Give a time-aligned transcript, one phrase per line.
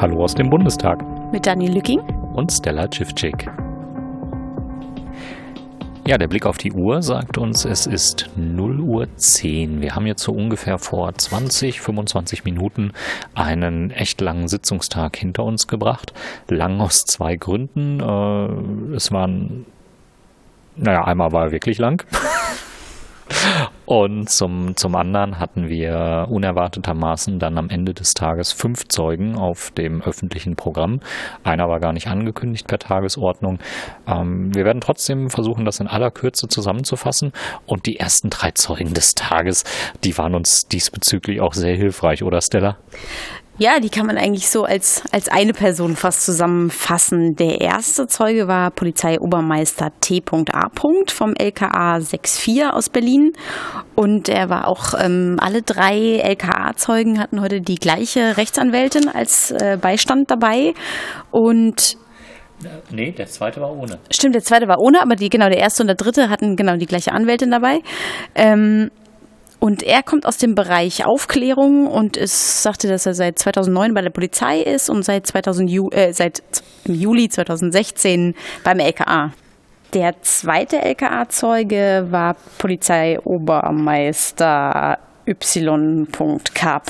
[0.00, 1.04] Hallo aus dem Bundestag.
[1.32, 1.98] Mit Daniel Lücking
[2.32, 3.50] und Stella Civcik.
[6.06, 9.80] Ja, der Blick auf die Uhr sagt uns, es ist 0 Uhr 10.
[9.80, 12.92] Wir haben jetzt so ungefähr vor 20, 25 Minuten
[13.34, 16.12] einen echt langen Sitzungstag hinter uns gebracht.
[16.46, 17.98] Lang aus zwei Gründen.
[17.98, 19.66] Äh, es waren,
[20.76, 22.06] naja, einmal war er wirklich lang.
[23.88, 29.70] Und zum, zum anderen hatten wir unerwartetermaßen dann am Ende des Tages fünf Zeugen auf
[29.70, 31.00] dem öffentlichen Programm.
[31.42, 33.60] Einer war gar nicht angekündigt per Tagesordnung.
[34.06, 37.32] Ähm, wir werden trotzdem versuchen, das in aller Kürze zusammenzufassen.
[37.64, 39.64] Und die ersten drei Zeugen des Tages,
[40.04, 42.76] die waren uns diesbezüglich auch sehr hilfreich, oder Stella?
[43.60, 47.34] Ja, die kann man eigentlich so als, als eine Person fast zusammenfassen.
[47.34, 50.70] Der erste Zeuge war Polizeiobermeister T.A.
[51.08, 53.32] vom LKA 64 aus Berlin.
[53.96, 59.76] Und er war auch, ähm, alle drei LKA-Zeugen hatten heute die gleiche Rechtsanwältin als äh,
[59.80, 60.72] Beistand dabei.
[61.32, 61.96] Und
[62.90, 63.98] Nee, der zweite war ohne.
[64.10, 66.76] Stimmt, der zweite war ohne, aber die, genau, der erste und der dritte hatten genau
[66.76, 67.80] die gleiche Anwältin dabei.
[68.34, 68.90] Ähm,
[69.60, 74.02] und er kommt aus dem Bereich Aufklärung und ist, sagte, dass er seit 2009 bei
[74.02, 76.42] der Polizei ist und seit, 2000, äh, seit
[76.84, 79.32] Juli 2016 beim LKA.
[79.94, 86.82] Der zweite LKA-Zeuge war Polizeiobermeister Y.K.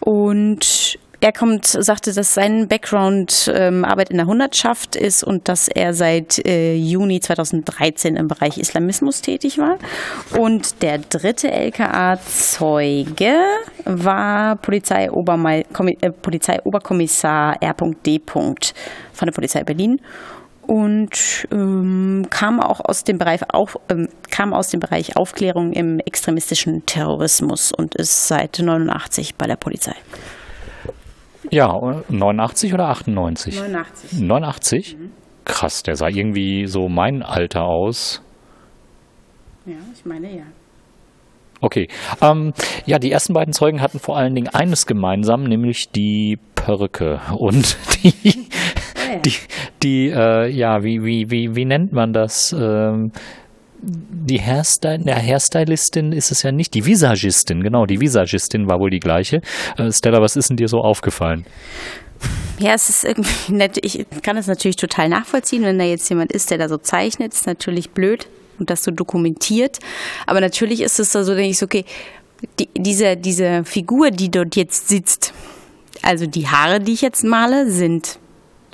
[0.00, 5.68] Und er kommt, sagte, dass sein Background ähm, Arbeit in der Hundertschaft ist und dass
[5.68, 9.78] er seit äh, Juni 2013 im Bereich Islamismus tätig war.
[10.36, 13.34] Und der dritte LKA-Zeuge
[13.84, 18.20] war äh, Polizeioberkommissar R.D.
[18.26, 18.56] von
[19.26, 20.00] der Polizei Berlin
[20.66, 26.00] und ähm, kam auch aus dem Bereich auf, ähm, kam aus dem Bereich Aufklärung im
[26.00, 29.94] extremistischen Terrorismus und ist seit 89 bei der Polizei.
[31.52, 31.68] Ja,
[32.08, 33.56] 89 oder 98?
[33.56, 34.20] 89.
[34.20, 34.96] 89?
[34.98, 35.10] Mhm.
[35.44, 38.22] Krass, der sah irgendwie so mein Alter aus.
[39.66, 40.44] Ja, ich meine ja.
[41.60, 41.88] Okay.
[42.22, 42.54] Ähm,
[42.86, 47.76] ja, die ersten beiden Zeugen hatten vor allen Dingen eines gemeinsam, nämlich die Perücke und
[48.02, 49.18] die, ja.
[49.18, 49.34] die,
[49.82, 52.56] die äh, ja, wie, wie, wie, wie nennt man das?
[52.58, 53.12] Ähm,
[53.82, 58.90] die Hairstyle, der Hairstylistin ist es ja nicht, die Visagistin, genau, die Visagistin war wohl
[58.90, 59.42] die gleiche.
[59.76, 61.44] Äh, Stella, was ist denn dir so aufgefallen?
[62.58, 63.78] Ja, es ist irgendwie nett.
[63.82, 67.32] Ich kann es natürlich total nachvollziehen, wenn da jetzt jemand ist, der da so zeichnet,
[67.32, 68.28] ist natürlich blöd
[68.58, 69.80] und das so dokumentiert.
[70.26, 71.84] Aber natürlich ist es so, denke ich so, okay,
[72.58, 75.32] die, diese, diese Figur, die dort jetzt sitzt,
[76.02, 78.18] also die Haare, die ich jetzt male, sind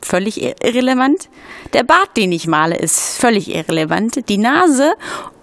[0.03, 1.28] völlig irrelevant.
[1.72, 4.28] Der Bart, den ich male, ist völlig irrelevant.
[4.28, 4.94] Die Nase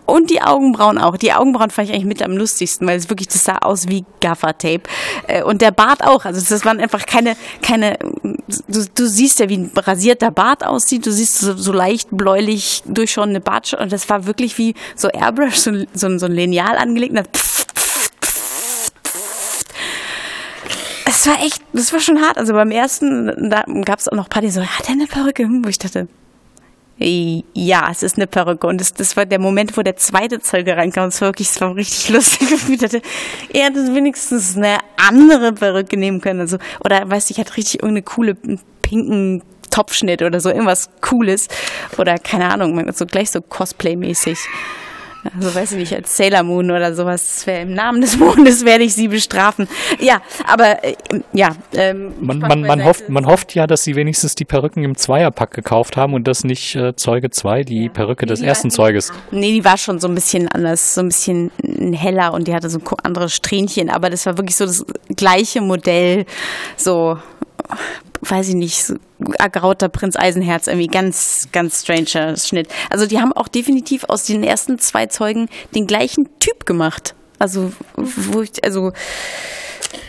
[0.05, 1.17] und die Augenbrauen auch.
[1.17, 4.05] Die Augenbrauen fand ich eigentlich mit am lustigsten, weil es wirklich, das sah aus wie
[4.21, 4.83] Gaffertape.
[5.27, 6.25] Äh, und der Bart auch.
[6.25, 7.97] Also das waren einfach keine, keine,
[8.67, 11.05] du, du siehst ja, wie ein rasierter Bart aussieht.
[11.05, 13.73] Du siehst so, so leicht bläulich durchschauende Bart.
[13.73, 17.17] Und das war wirklich wie so Airbrush, so, so, so ein Lineal angelegt.
[17.17, 17.54] Und das
[21.28, 22.38] war echt, das war schon hart.
[22.38, 25.08] Also beim ersten, da gab es auch noch ein paar, die so, hat er eine
[25.08, 25.47] Perücke?
[25.47, 26.08] Wo ich dachte,
[26.97, 28.68] ja, es ist eine Perücke.
[28.68, 31.06] Und das, das war der Moment, wo der zweite Zeuge reinkam.
[31.06, 32.47] Das war wirklich, das war richtig lustig.
[32.69, 33.02] Ich dachte,
[33.53, 36.40] er hätte wenigstens eine andere Perücke nehmen können.
[36.40, 38.38] Also, oder weiß ich, hat richtig irgendeine coole
[38.81, 41.50] pinken Topfschnitt oder so, irgendwas Cooles.
[41.97, 44.38] Oder keine Ahnung, so gleich so Cosplay-mäßig.
[45.34, 47.46] Also weiß ich nicht, als Sailor Moon oder sowas.
[47.47, 49.68] Im Namen des Mondes werde ich sie bestrafen.
[50.00, 50.96] Ja, aber äh,
[51.34, 51.56] ja.
[51.74, 55.52] Ähm, man, man, man, hofft, man hofft ja, dass sie wenigstens die Perücken im Zweierpack
[55.52, 57.90] gekauft haben und das nicht äh, Zeuge 2, die ja.
[57.90, 59.12] Perücke nee, des ersten Zeuges.
[59.31, 61.52] Nee, die war schon so ein bisschen anders, so ein bisschen
[61.94, 64.85] heller und die hatte so andere Strähnchen, aber das war wirklich so das
[65.16, 66.25] gleiche Modell,
[66.78, 67.18] so
[68.22, 68.96] weiß ich nicht, so
[69.38, 72.68] ergrauter Prinz Eisenherz, irgendwie ganz, ganz stranger Schnitt.
[72.90, 77.16] Also die haben auch definitiv aus den ersten zwei Zeugen den gleichen Typ gemacht.
[77.40, 78.91] Also, wo ich, also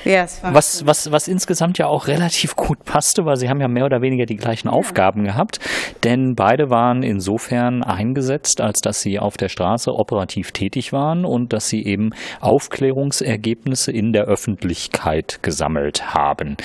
[0.04, 3.86] ja, was, was, was insgesamt ja auch relativ gut passte, weil sie haben ja mehr
[3.86, 4.74] oder weniger die gleichen ja.
[4.74, 5.58] Aufgaben gehabt,
[6.04, 11.52] denn beide waren insofern eingesetzt, als dass sie auf der Straße operativ tätig waren und
[11.52, 16.56] dass sie eben Aufklärungsergebnisse in der Öffentlichkeit gesammelt haben.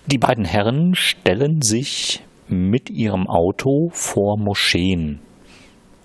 [0.07, 5.19] die beiden Herren stellen sich mit ihrem Auto vor Moscheen.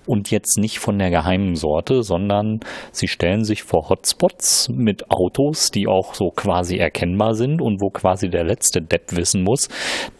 [0.05, 2.59] und jetzt nicht von der geheimen Sorte, sondern
[2.91, 7.89] sie stellen sich vor Hotspots mit Autos, die auch so quasi erkennbar sind und wo
[7.89, 9.69] quasi der letzte Depp wissen muss,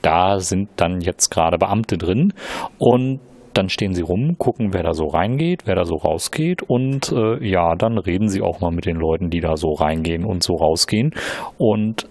[0.01, 2.33] da sind dann jetzt gerade Beamte drin
[2.77, 3.19] und
[3.53, 7.45] dann stehen sie rum, gucken, wer da so reingeht, wer da so rausgeht und äh,
[7.45, 10.55] ja, dann reden sie auch mal mit den Leuten, die da so reingehen und so
[10.55, 11.13] rausgehen
[11.57, 12.07] und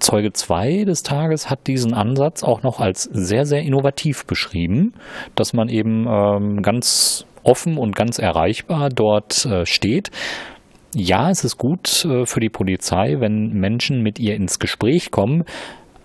[0.00, 4.92] Zeuge 2 des Tages hat diesen Ansatz auch noch als sehr, sehr innovativ beschrieben,
[5.34, 10.10] dass man eben ähm, ganz offen und ganz erreichbar dort äh, steht.
[10.94, 15.44] Ja, es ist gut äh, für die Polizei, wenn Menschen mit ihr ins Gespräch kommen,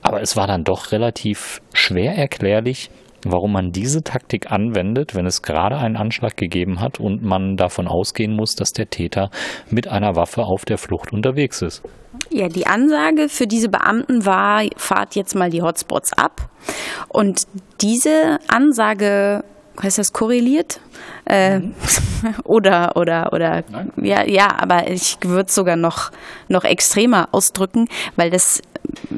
[0.01, 2.89] aber es war dann doch relativ schwer erklärlich,
[3.25, 7.87] warum man diese Taktik anwendet, wenn es gerade einen Anschlag gegeben hat und man davon
[7.87, 9.29] ausgehen muss, dass der Täter
[9.69, 11.81] mit einer Waffe auf der Flucht unterwegs ist.
[12.31, 16.49] Ja, die Ansage für diese Beamten war, fahrt jetzt mal die Hotspots ab.
[17.07, 17.43] Und
[17.81, 19.43] diese Ansage,
[19.81, 20.79] heißt das korreliert?
[21.25, 21.73] Äh, mhm.
[22.43, 23.91] oder, oder, oder, Nein.
[23.97, 26.11] ja, ja, aber ich würde es sogar noch,
[26.47, 28.61] noch extremer ausdrücken, weil das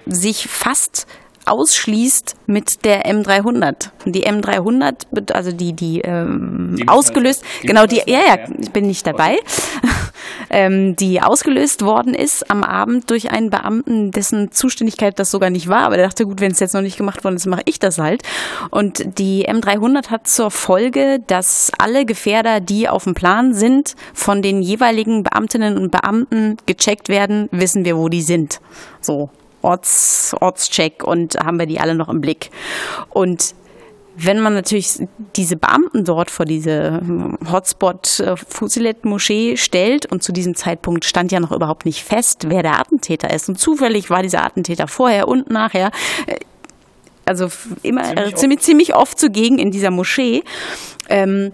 [0.06, 1.07] sich fast
[1.51, 3.89] ausschließt mit der M300.
[4.06, 8.88] Die M300, also die, die, ähm, die ausgelöst, die genau die, ja, ja, ich bin
[8.88, 9.38] nicht dabei,
[10.50, 15.68] ähm, die ausgelöst worden ist am Abend durch einen Beamten, dessen Zuständigkeit das sogar nicht
[15.68, 17.80] war, aber der dachte, gut, wenn es jetzt noch nicht gemacht worden ist, mache ich
[17.80, 18.24] das halt.
[18.69, 24.42] Und die M300 hat zur Folge, dass alle Gefährder, die auf dem Plan sind, von
[24.42, 28.62] den jeweiligen Beamtinnen und Beamten gecheckt werden, wissen wir, wo die sind.
[29.01, 29.30] So.
[29.62, 32.50] Orts, Ortscheck und haben wir die alle noch im Blick.
[33.10, 33.56] Und
[34.16, 35.00] wenn man natürlich
[35.36, 37.02] diese Beamten dort vor diese
[37.50, 42.46] Hotspot äh, Fusilet Moschee stellt und zu diesem Zeitpunkt stand ja noch überhaupt nicht fest,
[42.48, 45.92] wer der Attentäter ist und zufällig war dieser Attentäter vorher und nachher
[46.28, 46.36] äh,
[47.25, 47.48] also
[47.84, 50.44] immer ziemlich, äh, ziemlich, ziemlich, oft zugegen in dieser Moschee,
[51.08, 51.54] ähm,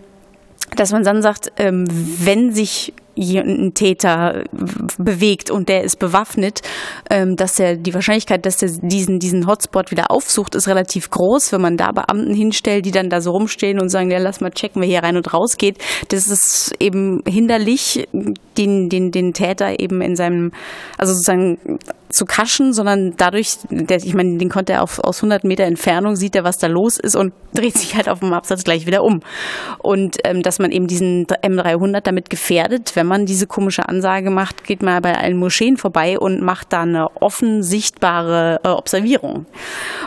[0.76, 4.44] dass man dann sagt, ähm, wenn sich ein Täter
[4.98, 6.62] bewegt und der ist bewaffnet,
[7.10, 11.52] ähm, dass er die Wahrscheinlichkeit, dass er diesen, diesen Hotspot wieder aufsucht, ist relativ groß.
[11.52, 14.52] Wenn man da Beamten hinstellt, die dann da so rumstehen und sagen, ja, lass mal
[14.52, 15.78] checken, wer hier rein und raus geht,
[16.10, 18.08] das ist eben hinderlich,
[18.58, 20.52] den, den, den Täter eben in seinem,
[20.98, 21.80] also sozusagen
[22.10, 26.16] zu kaschen, sondern dadurch, der, ich meine, den konnte er auf, aus 100 Meter Entfernung,
[26.16, 29.04] sieht er, was da los ist und dreht sich halt auf dem Absatz gleich wieder
[29.04, 29.22] um.
[29.80, 34.64] Und ähm, dass man eben diesen M300 damit gefährdet, wenn man diese komische Ansage macht,
[34.64, 39.46] geht mal bei allen Moscheen vorbei und macht da eine offen sichtbare äh, Observierung.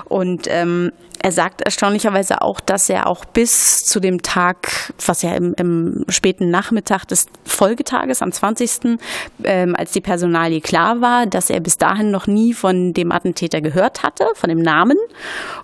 [0.09, 0.93] Und ähm,
[1.23, 6.05] er sagt erstaunlicherweise auch, dass er auch bis zu dem Tag, was ja im, im
[6.09, 8.99] späten Nachmittag des Folgetages, am 20.,
[9.45, 13.61] ähm, als die Personalie klar war, dass er bis dahin noch nie von dem Attentäter
[13.61, 14.97] gehört hatte, von dem Namen.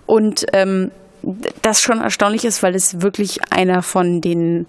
[0.05, 0.91] Und ähm,
[1.63, 4.67] das schon erstaunlich ist, weil es wirklich einer von den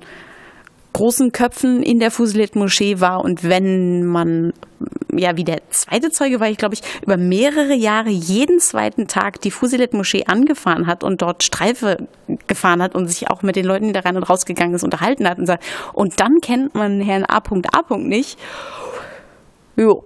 [0.92, 4.52] großen Köpfen in der Fusilet-Moschee war und wenn man,
[5.12, 9.40] ja, wie der zweite Zeuge war ich, glaube ich, über mehrere Jahre jeden zweiten Tag
[9.40, 12.08] die Fusilet-Moschee angefahren hat und dort Streife
[12.46, 15.28] gefahren hat und sich auch mit den Leuten, die da rein und rausgegangen ist, unterhalten
[15.28, 17.96] hat und sagt, und dann kennt man Herrn A.A.
[17.96, 18.38] nicht.
[19.76, 20.02] Jo,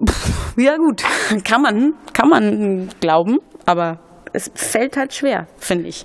[0.56, 1.02] ja gut,
[1.44, 3.98] kann man, kann man glauben, aber
[4.32, 6.04] es fällt halt schwer, finde ich.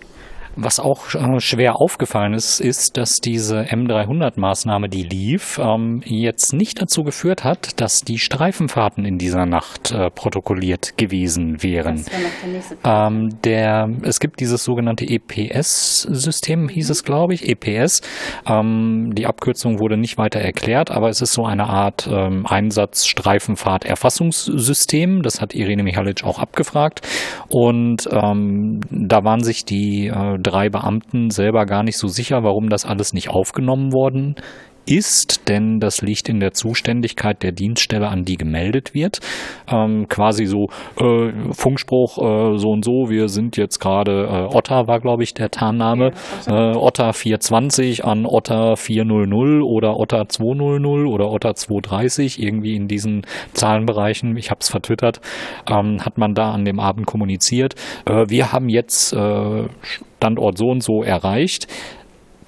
[0.59, 6.81] Was auch äh, schwer aufgefallen ist, ist, dass diese M300-Maßnahme, die lief, ähm, jetzt nicht
[6.81, 12.03] dazu geführt hat, dass die Streifenfahrten in dieser Nacht äh, protokolliert gewesen wären.
[12.83, 18.01] Der, ähm, der, es gibt dieses sogenannte EPS-System, hieß es, glaube ich, EPS.
[18.47, 25.21] Ähm, die Abkürzung wurde nicht weiter erklärt, aber es ist so eine Art ähm, Einsatz-Streifenfahrt-Erfassungssystem.
[25.21, 27.07] Das hat Irene Michalic auch abgefragt.
[27.47, 32.69] Und ähm, da waren sich die äh, drei Beamten selber gar nicht so sicher, warum
[32.69, 34.35] das alles nicht aufgenommen worden
[34.89, 39.19] ist, denn das liegt in der Zuständigkeit der Dienststelle, an die gemeldet wird.
[39.67, 44.87] Ähm, quasi so äh, Funkspruch äh, so und so, wir sind jetzt gerade, äh, Otter
[44.87, 46.11] war glaube ich der Tarnname,
[46.47, 53.25] äh, Otter 420 an Otter 400 oder Otter 200 oder Otter 230, irgendwie in diesen
[53.53, 55.21] Zahlenbereichen, ich habe es vertwittert,
[55.69, 57.75] ähm, hat man da an dem Abend kommuniziert.
[58.05, 59.65] Äh, wir haben jetzt äh,
[60.17, 61.67] Standort so und so erreicht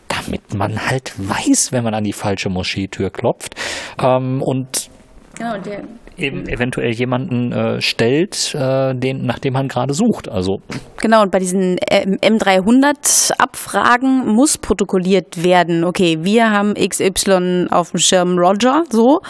[0.10, 3.56] damit man halt weiß, wenn man an die falsche Moscheetür klopft.
[4.02, 4.90] Ähm, und
[5.38, 5.84] Genau, der,
[6.20, 10.30] eben eventuell jemanden äh, stellt, äh, den, nach dem man gerade sucht.
[10.30, 10.62] Also
[11.02, 15.84] genau, und bei diesen äh, M300-Abfragen muss protokolliert werden.
[15.84, 19.22] Okay, wir haben XY auf dem Schirm Roger, so.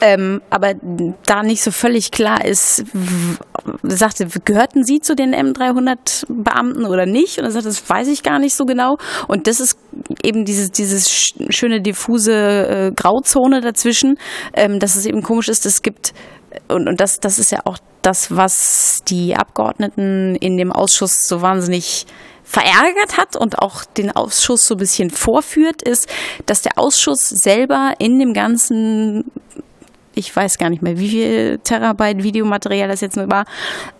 [0.00, 0.74] Ähm, aber
[1.26, 2.84] da nicht so völlig klar ist,
[3.82, 7.38] sagte, gehörten Sie zu den M300-Beamten oder nicht?
[7.38, 8.96] Und er sagt, das weiß ich gar nicht so genau.
[9.28, 9.78] Und das ist
[10.22, 14.18] eben dieses, dieses schöne diffuse äh, Grauzone dazwischen,
[14.54, 16.12] ähm, dass es eben komisch ist, es gibt
[16.68, 21.42] und, und das, das ist ja auch das, was die Abgeordneten in dem Ausschuss so
[21.42, 22.06] wahnsinnig
[22.44, 26.08] verärgert hat und auch den Ausschuss so ein bisschen vorführt, ist,
[26.46, 29.24] dass der Ausschuss selber in dem ganzen
[30.16, 33.44] ich weiß gar nicht mehr, wie viel Terabyte Videomaterial das jetzt nur war,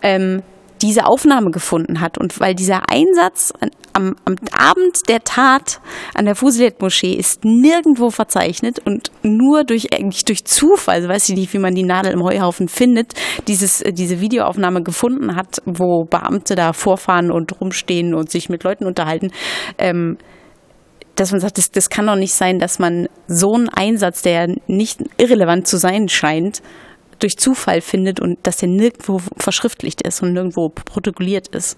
[0.01, 0.41] ähm,
[0.81, 2.17] diese Aufnahme gefunden hat.
[2.17, 3.53] Und weil dieser Einsatz
[3.93, 5.79] am, am Abend der Tat
[6.13, 11.35] an der Fusilet-Moschee ist nirgendwo verzeichnet und nur durch eigentlich durch Zufall, also weiß ich
[11.35, 13.13] nicht, wie man die Nadel im Heuhaufen findet,
[13.47, 18.85] dieses, diese Videoaufnahme gefunden hat, wo Beamte da vorfahren und rumstehen und sich mit Leuten
[18.85, 19.31] unterhalten.
[19.77, 20.17] Ähm,
[21.15, 24.55] dass man sagt, das, das kann doch nicht sein, dass man so einen Einsatz, der
[24.67, 26.61] nicht irrelevant zu sein scheint,
[27.19, 31.77] durch Zufall findet und dass der nirgendwo verschriftlicht ist und nirgendwo protokolliert ist.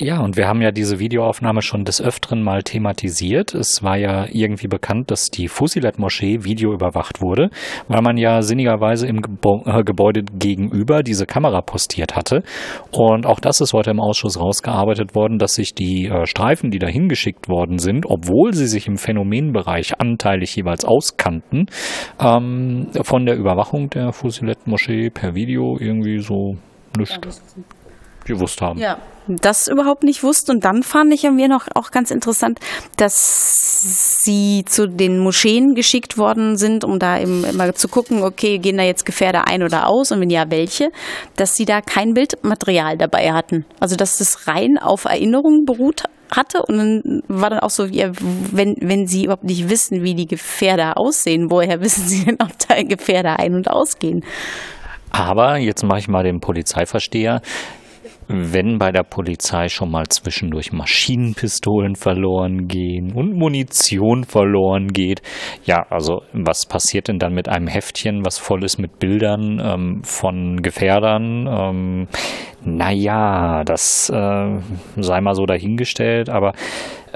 [0.00, 3.54] Ja, und wir haben ja diese Videoaufnahme schon des Öfteren mal thematisiert.
[3.54, 7.50] Es war ja irgendwie bekannt, dass die Fusilet-Moschee videoüberwacht wurde,
[7.86, 12.42] weil man ja sinnigerweise im äh, Gebäude gegenüber diese Kamera postiert hatte.
[12.90, 16.80] Und auch das ist heute im Ausschuss rausgearbeitet worden, dass sich die äh, Streifen, die
[16.80, 21.66] dahin geschickt worden sind, obwohl sie sich im Phänomenbereich anteilig jeweils auskannten,
[22.18, 26.56] ähm, von der Überwachung der Fusilet-Moschee per Video irgendwie so
[26.98, 27.54] nichts
[28.24, 28.78] gewusst haben.
[28.78, 30.52] Ja, das überhaupt nicht wusste.
[30.52, 32.60] Und dann fand ich mir noch auch ganz interessant,
[32.96, 38.58] dass sie zu den Moscheen geschickt worden sind, um da eben immer zu gucken, okay,
[38.58, 40.90] gehen da jetzt Gefährder ein oder aus und wenn ja, welche,
[41.36, 43.64] dass sie da kein Bildmaterial dabei hatten.
[43.80, 48.10] Also dass das rein auf Erinnerungen beruht hatte und dann war dann auch so, ja,
[48.20, 52.50] wenn, wenn sie überhaupt nicht wissen, wie die Gefährder aussehen, woher wissen sie denn, ob
[52.68, 54.24] da Gefährder ein- und ausgehen?
[55.10, 57.40] Aber jetzt mache ich mal den Polizeiversteher
[58.28, 65.22] wenn bei der Polizei schon mal zwischendurch Maschinenpistolen verloren gehen und Munition verloren geht,
[65.64, 70.02] ja, also was passiert denn dann mit einem Heftchen, was voll ist mit Bildern ähm,
[70.04, 71.46] von Gefährdern?
[71.46, 72.08] Ähm,
[72.64, 74.60] naja, das äh,
[74.96, 76.52] sei mal so dahingestellt, aber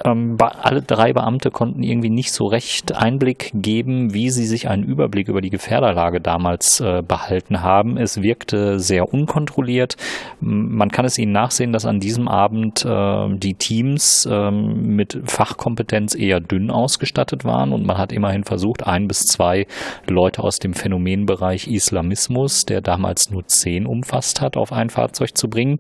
[0.05, 4.85] ähm, alle drei Beamte konnten irgendwie nicht so recht Einblick geben, wie sie sich einen
[4.85, 7.97] Überblick über die Gefährderlage damals äh, behalten haben.
[7.97, 9.97] Es wirkte sehr unkontrolliert.
[10.41, 16.15] Man kann es ihnen nachsehen, dass an diesem Abend äh, die Teams äh, mit Fachkompetenz
[16.15, 19.67] eher dünn ausgestattet waren und man hat immerhin versucht, ein bis zwei
[20.07, 25.49] Leute aus dem Phänomenbereich Islamismus, der damals nur zehn umfasst hat, auf ein Fahrzeug zu
[25.49, 25.79] bringen.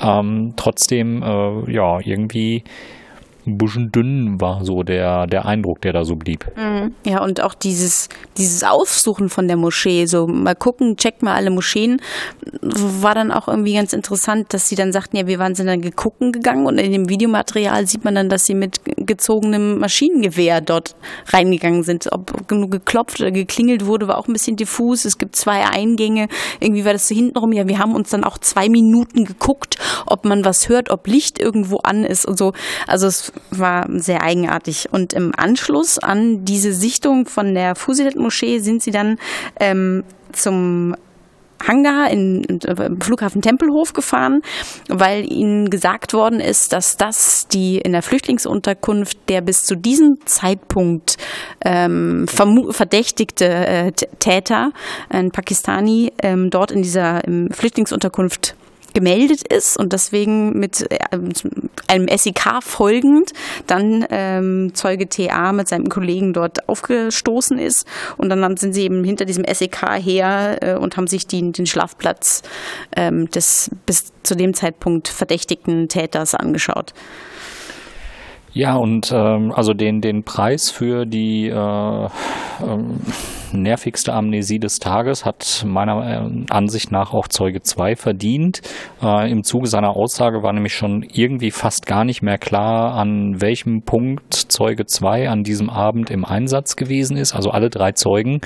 [0.00, 2.64] Ähm, trotzdem, äh, ja, irgendwie
[3.46, 6.46] ein bisschen dünn war so der, der Eindruck, der da so blieb.
[6.56, 6.94] Mhm.
[7.06, 11.50] Ja, und auch dieses, dieses Aufsuchen von der Moschee, so mal gucken, check mal alle
[11.50, 12.00] Moscheen,
[12.62, 15.82] war dann auch irgendwie ganz interessant, dass sie dann sagten, ja, wir waren sind dann
[15.82, 20.96] gegucken gegangen und in dem Videomaterial sieht man dann, dass sie mit gezogenem Maschinengewehr dort
[21.28, 22.08] reingegangen sind.
[22.12, 25.04] Ob genug geklopft oder geklingelt wurde, war auch ein bisschen diffus.
[25.04, 26.28] Es gibt zwei Eingänge.
[26.60, 27.52] Irgendwie war das so hintenrum.
[27.52, 31.38] Ja, wir haben uns dann auch zwei Minuten geguckt, ob man was hört, ob Licht
[31.38, 32.52] irgendwo an ist und so.
[32.86, 34.88] Also es war sehr eigenartig.
[34.90, 39.16] Und im Anschluss an diese Sichtung von der Fusilet-Moschee sind sie dann
[39.60, 40.94] ähm, zum
[41.66, 44.40] Hangar in, im Flughafen Tempelhof gefahren,
[44.88, 50.16] weil ihnen gesagt worden ist, dass das die in der Flüchtlingsunterkunft der bis zu diesem
[50.26, 51.16] Zeitpunkt
[51.64, 54.72] ähm, verdächtigte äh, Täter,
[55.08, 58.56] ein Pakistani, ähm, dort in dieser Flüchtlingsunterkunft
[58.94, 60.98] gemeldet ist und deswegen mit äh,
[61.88, 63.32] einem SEK folgend
[63.66, 67.86] dann ähm, Zeuge TA mit seinem Kollegen dort aufgestoßen ist
[68.16, 71.66] und dann sind sie eben hinter diesem SEK her äh, und haben sich die, den
[71.66, 72.42] Schlafplatz
[72.96, 76.94] ähm, des bis zu dem Zeitpunkt verdächtigten Täters angeschaut.
[78.52, 82.08] Ja, und ähm, also den, den Preis für die äh,
[82.62, 83.00] ähm,
[83.62, 88.62] nervigste Amnesie des Tages hat meiner äh, Ansicht nach auch Zeuge 2 verdient.
[89.02, 93.40] Äh, Im Zuge seiner Aussage war nämlich schon irgendwie fast gar nicht mehr klar, an
[93.40, 97.34] welchem Punkt Zeuge 2 an diesem Abend im Einsatz gewesen ist.
[97.34, 98.40] Also alle drei Zeugen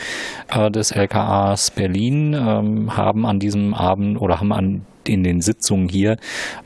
[0.48, 5.88] äh, des LKAs Berlin ähm, haben an diesem Abend oder haben an in den Sitzungen
[5.88, 6.16] hier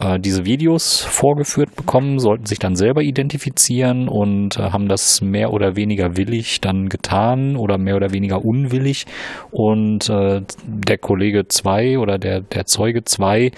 [0.00, 5.52] äh, diese Videos vorgeführt bekommen, sollten sich dann selber identifizieren und äh, haben das mehr
[5.52, 9.06] oder weniger willig dann getan oder mehr oder weniger unwillig.
[9.50, 13.52] Und äh, der Kollege 2 oder der, der Zeuge 2,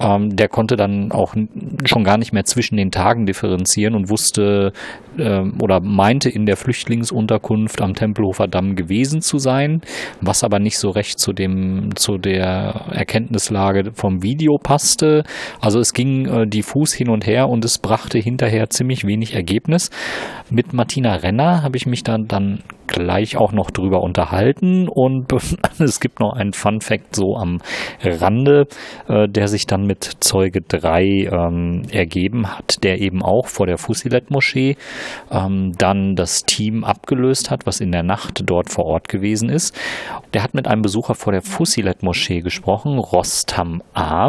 [0.00, 1.34] ähm, der konnte dann auch
[1.84, 4.72] schon gar nicht mehr zwischen den Tagen differenzieren und wusste
[5.18, 9.80] äh, oder meinte in der Flüchtlingsunterkunft am Tempelhofer Damm gewesen zu sein,
[10.20, 15.24] was aber nicht so recht zu dem zu der Erkenntnislage vom Video Video passte.
[15.60, 19.90] Also es ging äh, diffus hin und her und es brachte hinterher ziemlich wenig Ergebnis.
[20.50, 25.32] Mit Martina Renner habe ich mich dann, dann gleich auch noch drüber unterhalten und
[25.78, 27.58] es gibt noch einen Fun Fact so am
[28.02, 28.66] Rande,
[29.08, 33.78] äh, der sich dann mit Zeuge 3 ähm, ergeben hat, der eben auch vor der
[33.78, 34.76] Fusilet-Moschee
[35.30, 39.76] ähm, dann das Team abgelöst hat, was in der Nacht dort vor Ort gewesen ist.
[40.34, 44.19] Der hat mit einem Besucher vor der Fusilet-Moschee gesprochen, Rostam A.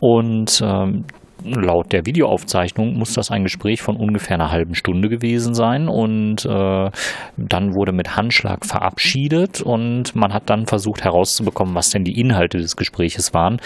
[0.00, 1.04] Und ähm,
[1.44, 6.44] laut der Videoaufzeichnung muss das ein Gespräch von ungefähr einer halben Stunde gewesen sein und
[6.44, 6.90] äh,
[7.36, 12.58] dann wurde mit Handschlag verabschiedet und man hat dann versucht herauszubekommen, was denn die Inhalte
[12.58, 13.60] des Gespräches waren.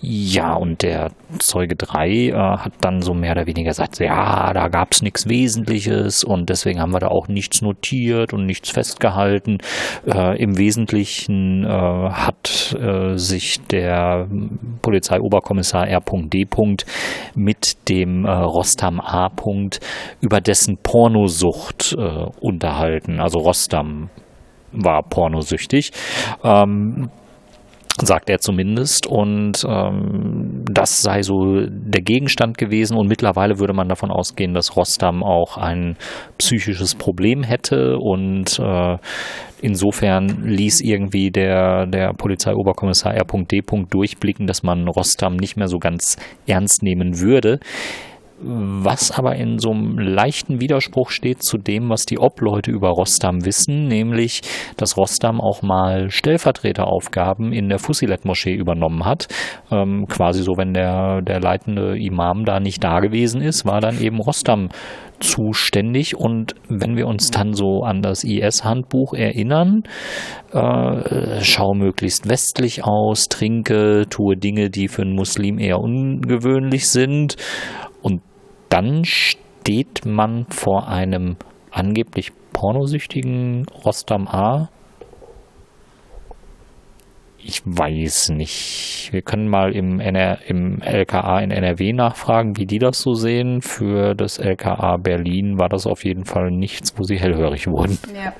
[0.00, 4.68] Ja, und der Zeuge 3 äh, hat dann so mehr oder weniger gesagt, ja, da
[4.68, 9.58] gab es nichts Wesentliches und deswegen haben wir da auch nichts notiert und nichts festgehalten.
[10.06, 14.28] Äh, Im Wesentlichen äh, hat äh, sich der
[14.82, 16.44] Polizeioberkommissar R.D
[17.34, 19.26] mit dem äh, Rostam A.
[19.26, 19.80] -Punkt
[20.20, 23.20] über dessen Pornosucht äh, unterhalten.
[23.20, 24.10] Also Rostam
[24.72, 25.92] war pornosüchtig.
[26.42, 27.10] Ähm,
[28.00, 29.06] sagt er zumindest.
[29.06, 32.96] Und ähm, das sei so der Gegenstand gewesen.
[32.96, 35.96] Und mittlerweile würde man davon ausgehen, dass Rostam auch ein
[36.38, 37.96] psychisches Problem hätte.
[37.98, 38.96] Und äh,
[39.60, 43.62] insofern ließ irgendwie der, der Polizeioberkommissar R.D.
[43.90, 47.60] durchblicken, dass man Rostam nicht mehr so ganz ernst nehmen würde
[48.40, 53.44] was aber in so einem leichten Widerspruch steht zu dem, was die Obleute über Rostam
[53.44, 54.40] wissen, nämlich,
[54.76, 59.28] dass Rostam auch mal Stellvertreteraufgaben in der Fusilet-Moschee übernommen hat.
[59.70, 64.00] Ähm, quasi so, wenn der, der leitende Imam da nicht da gewesen ist, war dann
[64.00, 64.68] eben Rostam
[65.20, 66.16] zuständig.
[66.16, 69.84] Und wenn wir uns dann so an das IS-Handbuch erinnern,
[70.52, 77.36] äh, schau möglichst westlich aus, trinke, tue Dinge, die für einen Muslim eher ungewöhnlich sind
[78.04, 78.20] und
[78.68, 81.36] dann steht man vor einem
[81.70, 84.68] angeblich pornosüchtigen Rostam A.
[87.38, 89.08] Ich weiß nicht.
[89.10, 93.62] Wir können mal im, NR, im LKA in NRW nachfragen, wie die das so sehen.
[93.62, 97.98] Für das LKA Berlin war das auf jeden Fall nichts, wo sie hellhörig wurden.
[98.14, 98.34] Ja.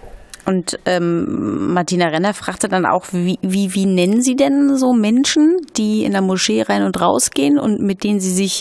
[0.45, 5.57] Und ähm, Martina Renner fragte dann auch, wie, wie, wie nennen Sie denn so Menschen,
[5.79, 8.61] die in der Moschee rein und rausgehen und mit denen Sie sich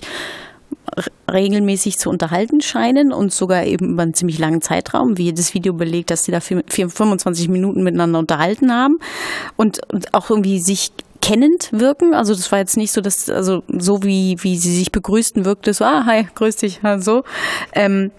[1.31, 5.73] regelmäßig zu unterhalten scheinen und sogar eben über einen ziemlich langen Zeitraum, wie das Video
[5.73, 8.99] belegt, dass sie da 25 Minuten miteinander unterhalten haben
[9.55, 9.81] und,
[10.13, 12.13] auch irgendwie sich kennend wirken.
[12.13, 15.73] Also das war jetzt nicht so, dass, also so wie, wie sie sich begrüßten, wirkte
[15.73, 17.23] so, ah, hi, grüß dich, so.
[17.73, 18.11] Ähm,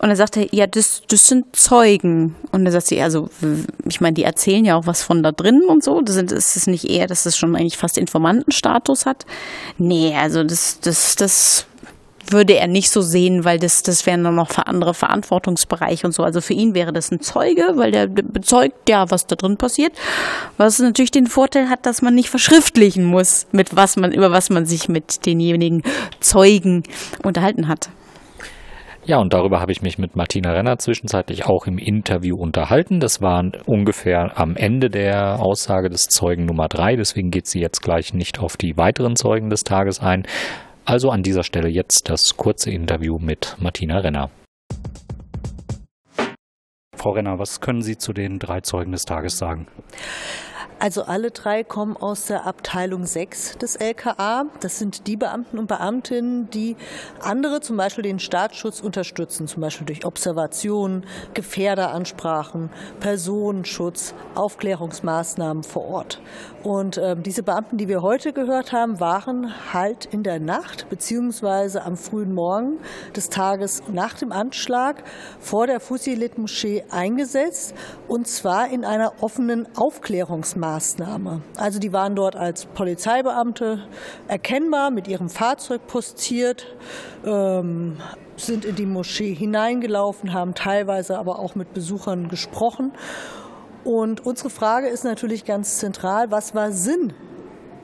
[0.00, 2.34] und er sagte, ja, das, das sind Zeugen.
[2.52, 3.28] Und er sagt sie, also,
[3.84, 6.00] ich meine, die erzählen ja auch was von da drin und so.
[6.00, 9.26] Das ist es nicht eher, dass es schon eigentlich fast Informantenstatus hat?
[9.76, 11.66] Nee, also das, das, das
[12.32, 16.12] würde er nicht so sehen, weil das, das wären dann noch für andere Verantwortungsbereiche und
[16.12, 16.22] so.
[16.22, 19.92] Also für ihn wäre das ein Zeuge, weil der bezeugt ja, was da drin passiert.
[20.56, 24.50] Was natürlich den Vorteil hat, dass man nicht verschriftlichen muss, mit was man, über was
[24.50, 25.82] man sich mit denjenigen
[26.20, 26.82] Zeugen
[27.22, 27.90] unterhalten hat.
[29.04, 33.00] Ja, und darüber habe ich mich mit Martina Renner zwischenzeitlich auch im Interview unterhalten.
[33.00, 36.96] Das war ungefähr am Ende der Aussage des Zeugen Nummer drei.
[36.96, 40.24] Deswegen geht sie jetzt gleich nicht auf die weiteren Zeugen des Tages ein.
[40.90, 44.28] Also an dieser Stelle jetzt das kurze Interview mit Martina Renner.
[46.96, 49.68] Frau Renner, was können Sie zu den drei Zeugen des Tages sagen?
[50.82, 54.46] Also alle drei kommen aus der Abteilung 6 des LKA.
[54.60, 56.74] Das sind die Beamten und Beamtinnen, die
[57.20, 66.22] andere, zum Beispiel den Staatsschutz unterstützen, zum Beispiel durch Observation, Gefährderansprachen, Personenschutz, Aufklärungsmaßnahmen vor Ort.
[66.62, 71.84] Und äh, diese Beamten, die wir heute gehört haben, waren halt in der Nacht beziehungsweise
[71.84, 72.78] am frühen Morgen
[73.14, 75.04] des Tages nach dem Anschlag
[75.40, 77.74] vor der Fusilit-Moschee eingesetzt
[78.08, 80.69] und zwar in einer offenen Aufklärungsmaßnahme.
[80.70, 81.42] Maßnahme.
[81.56, 83.82] Also die waren dort als Polizeibeamte
[84.28, 86.66] erkennbar, mit ihrem Fahrzeug postiert,
[87.24, 87.96] ähm,
[88.36, 92.92] sind in die Moschee hineingelaufen, haben teilweise aber auch mit Besuchern gesprochen.
[93.82, 97.14] Und unsere Frage ist natürlich ganz zentral, was war Sinn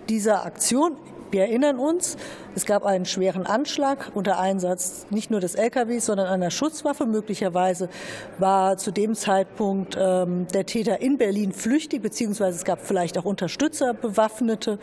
[0.08, 0.96] dieser Aktion?
[1.36, 2.16] Wir erinnern uns,
[2.54, 7.04] es gab einen schweren Anschlag unter Einsatz nicht nur des LKWs, sondern einer Schusswaffe.
[7.04, 7.90] Möglicherweise
[8.38, 13.26] war zu dem Zeitpunkt ähm, der Täter in Berlin flüchtig, beziehungsweise es gab vielleicht auch
[13.26, 14.78] Unterstützer, Bewaffnete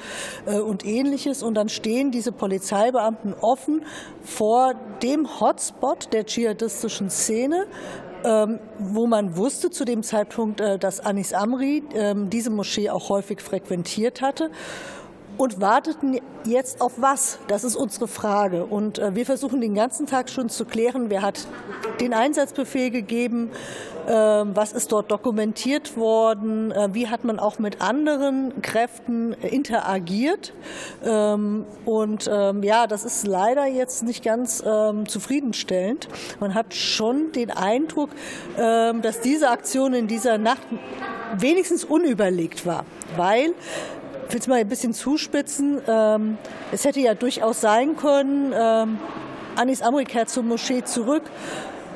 [0.45, 1.41] äh, und ähnliches.
[1.41, 3.83] Und dann stehen diese Polizeibeamten offen
[4.21, 7.65] vor dem Hotspot der dschihadistischen Szene,
[8.23, 13.09] ähm, wo man wusste zu dem Zeitpunkt, äh, dass Anis Amri ähm, diese Moschee auch
[13.09, 14.51] häufig frequentiert hatte.
[15.37, 17.39] Und warteten jetzt auf was?
[17.47, 18.65] Das ist unsere Frage.
[18.65, 21.47] Und äh, wir versuchen den ganzen Tag schon zu klären, wer hat
[21.99, 23.51] den Einsatzbefehl gegeben,
[24.07, 30.53] ähm, was ist dort dokumentiert worden, äh, wie hat man auch mit anderen Kräften interagiert.
[31.03, 34.63] Ähm, und ähm, ja, das ist leider jetzt nicht ganz
[35.07, 36.07] zufriedenstellend.
[36.39, 38.09] Man hat schon den Eindruck,
[38.55, 40.61] dass diese Aktion in dieser Nacht
[41.37, 42.85] wenigstens unüberlegt war,
[43.17, 43.53] weil
[44.33, 45.79] will es mal ein bisschen zuspitzen.
[46.71, 48.53] es hätte ja durchaus sein können,
[49.55, 51.23] Anis Amri kehrt zur Moschee zurück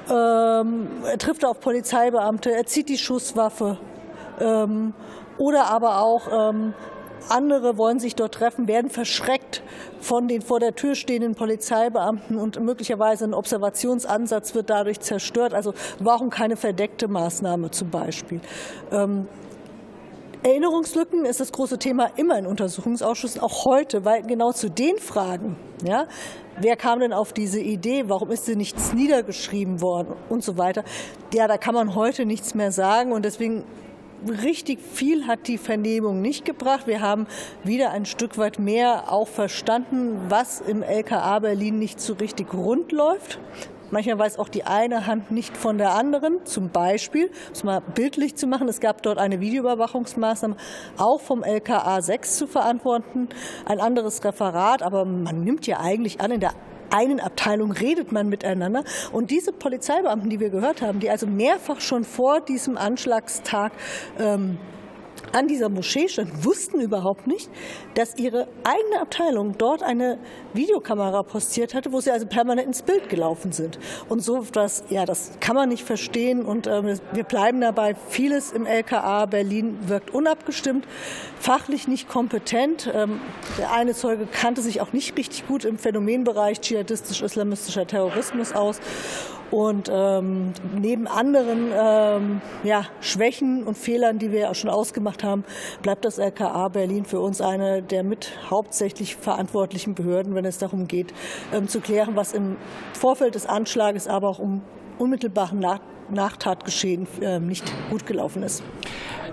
[0.10, 3.78] ähm, er trifft auf Polizeibeamte, er zieht die Schusswaffe.
[4.39, 4.93] Ähm,
[5.38, 6.73] oder aber auch ähm,
[7.30, 9.62] andere wollen sich dort treffen, werden verschreckt
[10.00, 15.54] von den vor der Tür stehenden Polizeibeamten und möglicherweise ein Observationsansatz wird dadurch zerstört.
[15.54, 18.39] Also warum keine verdeckte Maßnahme zum Beispiel?
[20.43, 25.58] Erinnerungslücken ist das große Thema immer in Untersuchungsausschüssen, auch heute, weil genau zu den Fragen,
[25.84, 26.08] ja,
[26.60, 30.84] wer kam denn auf diese Idee, warum ist denn nichts niedergeschrieben worden und so weiter,
[31.34, 33.63] ja, da kann man heute nichts mehr sagen und deswegen
[34.43, 36.88] richtig viel hat die Vernehmung nicht gebracht.
[36.88, 37.28] Wir haben
[37.63, 42.91] wieder ein Stück weit mehr auch verstanden, was im LKA Berlin nicht so richtig rund
[42.91, 43.39] läuft.
[43.89, 46.45] Manchmal weiß auch die eine Hand nicht von der anderen.
[46.45, 50.58] Zum Beispiel, um es mal bildlich zu machen, es gab dort eine Videoüberwachungsmaßnahme,
[50.97, 53.30] auch vom LKA 6 zu verantworten,
[53.65, 56.52] ein anderes Referat, aber man nimmt ja eigentlich an, in der
[56.89, 58.84] einen Abteilung redet man miteinander.
[59.12, 63.71] Und diese Polizeibeamten, die wir gehört haben, die also mehrfach schon vor diesem Anschlagstag
[64.19, 64.58] ähm,
[65.34, 67.50] an dieser Moschee stand, wussten überhaupt nicht,
[67.94, 70.18] dass ihre eigene Abteilung dort eine
[70.54, 73.80] Videokamera postiert hatte, wo sie also permanent ins Bild gelaufen sind.
[74.10, 76.44] Und so das, ja, das kann man nicht verstehen.
[76.44, 77.96] Und äh, wir bleiben dabei.
[78.10, 80.88] Vieles im LKA Berlin wirkt unabgestimmt,
[81.40, 82.92] fachlich nicht kompetent.
[82.94, 83.20] Ähm,
[83.58, 88.80] der eine Zeuge kannte sich auch nicht richtig gut im Phänomenbereich dschihadistisch-islamistischer Terrorismus aus.
[89.51, 95.45] Und ähm, neben anderen ähm, ja, Schwächen und Fehlern, die wir auch schon ausgemacht haben,
[95.81, 100.88] bleibt das LKA Berlin für uns eine der mit hauptsächlich verantwortlichen Behörden, wenn es darum
[100.88, 101.13] geht,
[101.53, 102.57] ähm, zu klären, was im
[102.93, 104.62] Vorfeld des Anschlages, aber auch um
[104.97, 105.79] unmittelbaren Nach
[106.10, 108.63] Nachtatgeschehen äh, nicht gut gelaufen ist.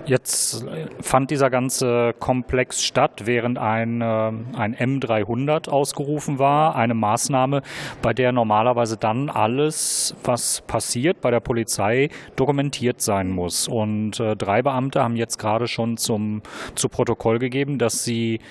[0.07, 0.63] Jetzt
[1.01, 7.63] fand dieser ganze Komplex statt, während ein, äh, ein M300 ausgerufen war, eine Maßnahme,
[8.03, 13.67] bei der normalerweise dann alles, was passiert bei der Polizei, dokumentiert sein muss.
[13.67, 16.43] Und äh, drei Beamte haben jetzt gerade schon zum,
[16.75, 18.41] zu Protokoll gegeben, dass sie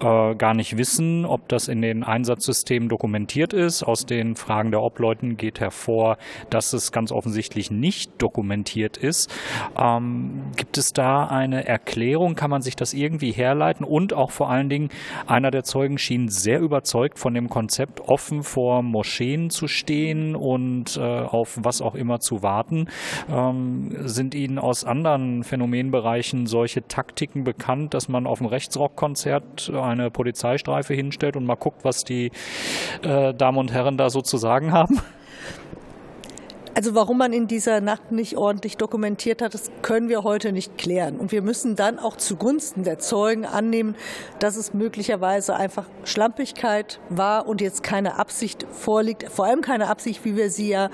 [0.00, 3.84] äh, gar nicht wissen, ob das in den Einsatzsystemen dokumentiert ist.
[3.84, 6.18] Aus den Fragen der Obleuten geht hervor,
[6.50, 9.32] dass es ganz offensichtlich nicht dokumentiert ist.
[9.78, 12.34] Ähm, gibt es da da eine Erklärung?
[12.34, 13.84] Kann man sich das irgendwie herleiten?
[13.84, 14.88] Und auch vor allen Dingen,
[15.26, 20.96] einer der Zeugen schien sehr überzeugt von dem Konzept, offen vor Moscheen zu stehen und
[20.96, 22.86] äh, auf was auch immer zu warten.
[23.30, 30.10] Ähm, sind Ihnen aus anderen Phänomenbereichen solche Taktiken bekannt, dass man auf dem Rechtsrockkonzert eine
[30.10, 32.30] Polizeistreife hinstellt und mal guckt, was die
[33.02, 35.00] äh, Damen und Herren da so zu sagen haben?
[36.76, 40.76] Also warum man in dieser Nacht nicht ordentlich dokumentiert hat, das können wir heute nicht
[40.76, 41.18] klären.
[41.18, 43.94] Und wir müssen dann auch zugunsten der Zeugen annehmen,
[44.40, 49.30] dass es möglicherweise einfach Schlampigkeit war und jetzt keine Absicht vorliegt.
[49.30, 50.90] Vor allem keine Absicht, wie wir sie ja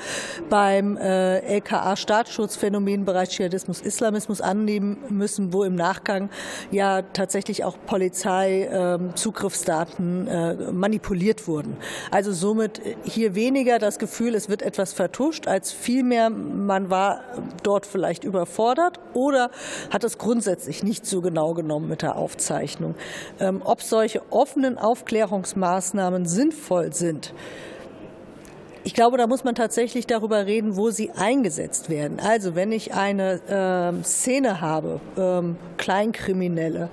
[0.50, 6.28] beim äh, LKA Staatsschutzphänomenbereich Dschihadismus, Islamismus annehmen müssen, wo im Nachgang
[6.70, 11.78] ja tatsächlich auch Polizeizugriffsdaten äh, äh, manipuliert wurden.
[12.10, 17.20] Also somit hier weniger das Gefühl, es wird etwas vertuscht, als vielmehr, man war
[17.62, 19.50] dort vielleicht überfordert oder
[19.90, 22.94] hat es grundsätzlich nicht so genau genommen mit der Aufzeichnung.
[23.38, 27.34] Ähm, ob solche offenen Aufklärungsmaßnahmen sinnvoll sind,
[28.82, 32.18] ich glaube, da muss man tatsächlich darüber reden, wo sie eingesetzt werden.
[32.18, 36.88] Also wenn ich eine äh, Szene habe, ähm, Kleinkriminelle,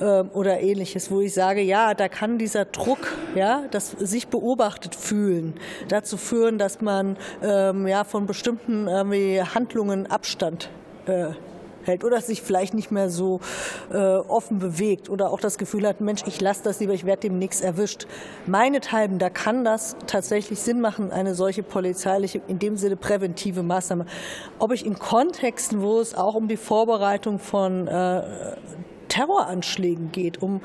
[0.00, 4.94] ähm, oder ähnliches, wo ich sage, ja, da kann dieser Druck, ja, das sich beobachtet
[4.94, 5.54] fühlen,
[5.88, 10.70] dazu führen, dass man ähm, ja von bestimmten äh, Handlungen Abstand
[11.06, 11.32] äh,
[11.88, 13.40] hält oder sich vielleicht nicht mehr so
[13.92, 17.22] äh, offen bewegt oder auch das Gefühl hat, Mensch, ich lasse das lieber, ich werde
[17.22, 18.06] dem nichts erwischt.
[18.46, 24.06] Meinethalben, da kann das tatsächlich Sinn machen, eine solche polizeiliche, in dem Sinne präventive Maßnahme.
[24.58, 28.22] Ob ich in Kontexten, wo es auch um die Vorbereitung von äh,
[29.08, 30.60] Terroranschlägen geht, um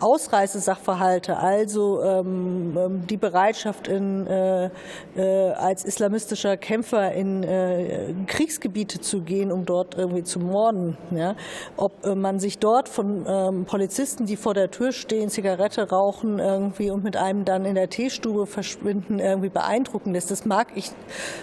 [0.00, 4.70] Ausreisesachverhalte, also ähm, ähm, die Bereitschaft in, äh,
[5.16, 10.96] äh, als islamistischer Kämpfer in äh, Kriegsgebiete zu gehen, um dort irgendwie zu morden.
[11.10, 11.36] Ja?
[11.76, 16.38] Ob äh, man sich dort von ähm, Polizisten, die vor der Tür stehen, Zigarette rauchen
[16.38, 20.90] irgendwie und mit einem dann in der Teestube verschwinden, irgendwie beeindrucken lässt, das mag ich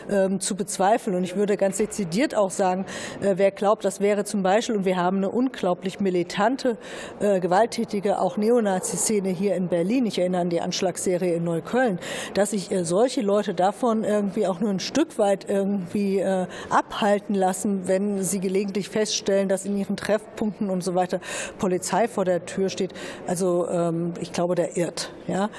[0.09, 1.15] ähm, zu bezweifeln.
[1.15, 2.85] Und ich würde ganz dezidiert auch sagen,
[3.21, 6.77] äh, wer glaubt, das wäre zum Beispiel, und wir haben eine unglaublich militante,
[7.19, 11.99] gewalttätige, auch Neonazi-Szene hier in Berlin, ich erinnere an die Anschlagsserie in Neukölln,
[12.33, 17.35] dass sich äh, solche Leute davon irgendwie auch nur ein Stück weit irgendwie äh, abhalten
[17.35, 21.19] lassen, wenn sie gelegentlich feststellen, dass in ihren Treffpunkten und so weiter
[21.57, 22.93] Polizei vor der Tür steht.
[23.27, 25.11] Also ähm, ich glaube, der irrt.
[25.27, 25.49] Ja?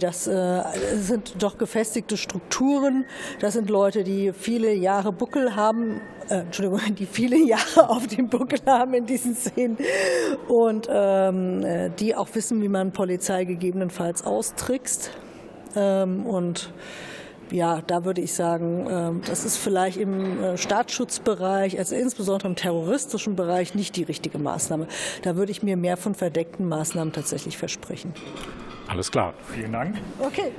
[0.00, 0.62] Das äh,
[0.94, 3.04] sind doch gefestigte Strukturen.
[3.40, 8.58] Das sind Leute, die viele Jahre Buckel haben, Entschuldigung, die viele Jahre auf dem Buckel
[8.66, 9.76] haben in diesen Szenen
[10.48, 15.10] und ähm, äh, die auch wissen, wie man Polizei gegebenenfalls austrickst.
[15.74, 16.72] Ähm, und
[17.50, 22.56] ja, da würde ich sagen, ähm, das ist vielleicht im äh, Staatsschutzbereich, also insbesondere im
[22.56, 24.86] terroristischen Bereich, nicht die richtige Maßnahme.
[25.22, 28.14] Da würde ich mir mehr von verdeckten Maßnahmen tatsächlich versprechen.
[28.88, 29.96] Alles klar, vielen Dank.
[30.18, 30.52] Okay.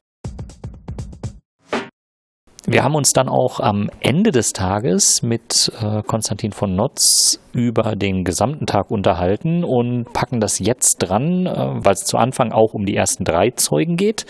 [2.66, 7.98] Wir haben uns dann auch am Ende des Tages mit äh, Konstantin von Notz über
[7.98, 12.74] den gesamten Tag unterhalten und packen das jetzt dran, äh, weil es zu Anfang auch
[12.74, 14.26] um die ersten drei Zeugen geht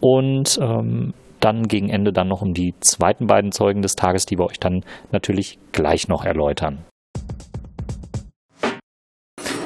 [0.00, 4.36] und ähm, dann gegen Ende dann noch um die zweiten beiden Zeugen des Tages, die
[4.36, 6.84] wir euch dann natürlich gleich noch erläutern.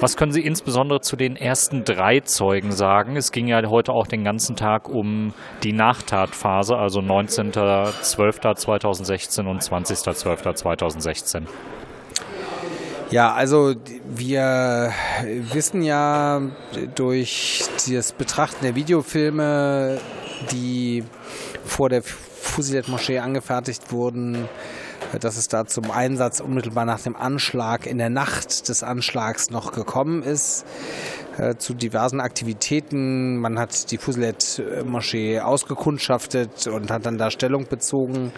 [0.03, 3.15] Was können Sie insbesondere zu den ersten drei Zeugen sagen?
[3.15, 11.43] Es ging ja heute auch den ganzen Tag um die Nachtatphase, also 19.12.2016 und 20.12.2016.
[13.13, 14.93] Ja, also wir
[15.53, 16.43] wissen ja
[16.97, 20.01] durch das Betrachten der Videofilme,
[20.51, 21.05] die
[21.65, 24.49] vor der Fusilet-Moschee angefertigt wurden,
[25.21, 29.73] dass es da zum Einsatz unmittelbar nach dem Anschlag in der Nacht des Anschlags noch
[29.73, 30.65] gekommen ist
[31.39, 33.39] äh, zu diversen Aktivitäten.
[33.39, 38.33] Man hat die Fusilet-Moschee ausgekundschaftet und hat dann da Stellung bezogen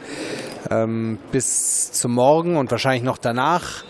[0.70, 3.84] ähm, bis zum Morgen und wahrscheinlich noch danach.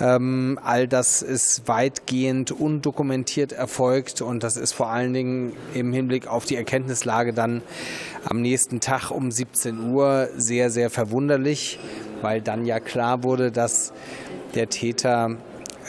[0.00, 6.26] Ähm, all das ist weitgehend undokumentiert erfolgt und das ist vor allen Dingen im Hinblick
[6.26, 7.62] auf die Erkenntnislage dann
[8.24, 11.78] am nächsten Tag um 17 Uhr sehr, sehr verwunderlich,
[12.24, 13.92] weil dann ja klar wurde, dass
[14.54, 15.36] der Täter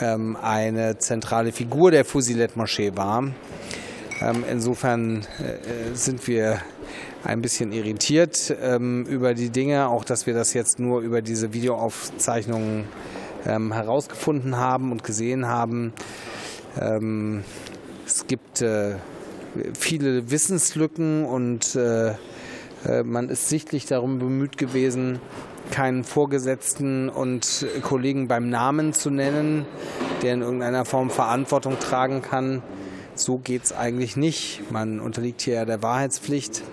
[0.01, 3.23] ähm, eine zentrale Figur der Fusilet-Moschee war.
[4.21, 6.59] Ähm, insofern äh, sind wir
[7.23, 11.53] ein bisschen irritiert ähm, über die Dinge, auch dass wir das jetzt nur über diese
[11.53, 12.83] Videoaufzeichnungen
[13.47, 15.93] ähm, herausgefunden haben und gesehen haben.
[16.79, 17.45] Ähm,
[18.05, 18.95] es gibt äh,
[19.79, 22.09] viele Wissenslücken und äh,
[22.85, 25.19] äh, man ist sichtlich darum bemüht gewesen,
[25.71, 29.65] keinen Vorgesetzten und Kollegen beim Namen zu nennen,
[30.21, 32.61] der in irgendeiner Form Verantwortung tragen kann.
[33.15, 34.71] So geht es eigentlich nicht.
[34.71, 36.63] Man unterliegt hier ja der Wahrheitspflicht.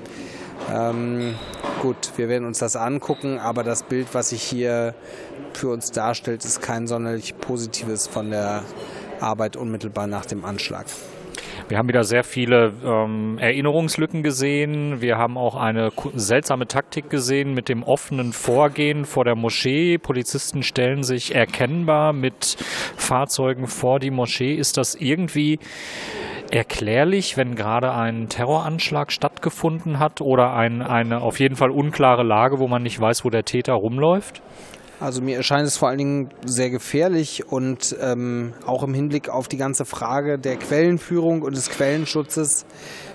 [0.72, 1.35] Ähm,
[1.81, 4.94] gut, wir werden uns das angucken, aber das Bild, was sich hier
[5.52, 8.62] für uns darstellt, ist kein sonderlich positives von der
[9.20, 10.87] Arbeit unmittelbar nach dem Anschlag.
[11.68, 15.00] Wir haben wieder sehr viele ähm, Erinnerungslücken gesehen.
[15.00, 19.98] Wir haben auch eine seltsame Taktik gesehen mit dem offenen Vorgehen vor der Moschee.
[19.98, 22.57] Polizisten stellen sich erkennbar mit
[22.96, 24.55] Fahrzeugen vor die Moschee.
[24.55, 25.59] Ist das irgendwie
[26.50, 32.59] erklärlich, wenn gerade ein Terroranschlag stattgefunden hat oder ein, eine auf jeden Fall unklare Lage,
[32.59, 34.42] wo man nicht weiß, wo der Täter rumläuft?
[35.03, 39.49] Also mir erscheint es vor allen Dingen sehr gefährlich und ähm, auch im Hinblick auf
[39.49, 42.65] die ganze Frage der Quellenführung und des Quellenschutzes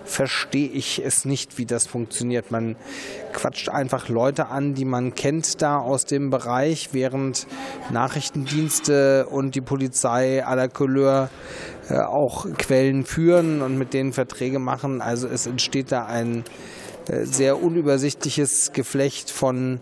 [0.04, 2.52] verstehe ich es nicht, wie das funktioniert.
[2.52, 2.76] Man
[3.32, 7.48] quatscht einfach Leute an, die man kennt da aus dem Bereich, während
[7.90, 11.30] Nachrichtendienste und die Polizei à la Couleur
[11.90, 15.02] äh, auch Quellen führen und mit denen Verträge machen.
[15.02, 16.44] Also es entsteht da ein
[17.08, 19.80] äh, sehr unübersichtliches Geflecht von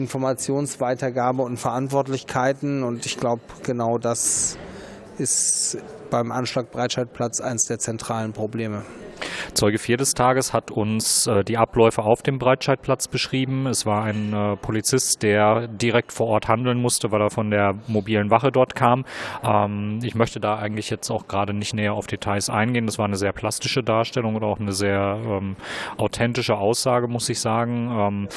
[0.00, 2.82] Informationsweitergabe und Verantwortlichkeiten.
[2.82, 4.56] Und ich glaube, genau das
[5.18, 5.78] ist
[6.10, 8.82] beim Anschlag Breitscheidplatz eines der zentralen Probleme.
[9.54, 13.66] Zeuge 4 des Tages hat uns äh, die Abläufe auf dem Breitscheidplatz beschrieben.
[13.66, 17.74] Es war ein äh, Polizist, der direkt vor Ort handeln musste, weil er von der
[17.86, 19.04] mobilen Wache dort kam.
[19.44, 22.86] Ähm, ich möchte da eigentlich jetzt auch gerade nicht näher auf Details eingehen.
[22.86, 25.56] Das war eine sehr plastische Darstellung und auch eine sehr ähm,
[25.96, 27.90] authentische Aussage, muss ich sagen.
[27.90, 28.28] Ähm,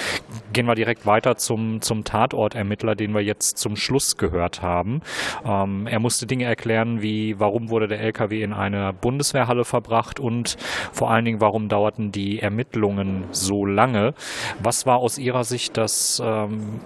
[0.52, 5.02] gehen wir direkt weiter zum, zum Tatortermittler, den wir jetzt zum Schluss gehört haben.
[5.46, 10.58] Ähm, er musste Dinge erklären wie, warum wurde der LKW in eine Bundeswehrhalle verbracht und
[10.92, 14.14] vor allen Dingen, warum dauerten die Ermittlungen so lange.
[14.62, 16.80] Was war aus Ihrer Sicht das ähm,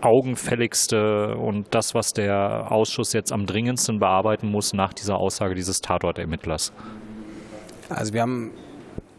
[0.00, 5.80] augenfälligste und das, was der Ausschuss jetzt am dringendsten bearbeiten muss nach dieser Aussage dieses
[5.80, 6.72] Tatortermittlers?
[7.88, 8.50] Also wir haben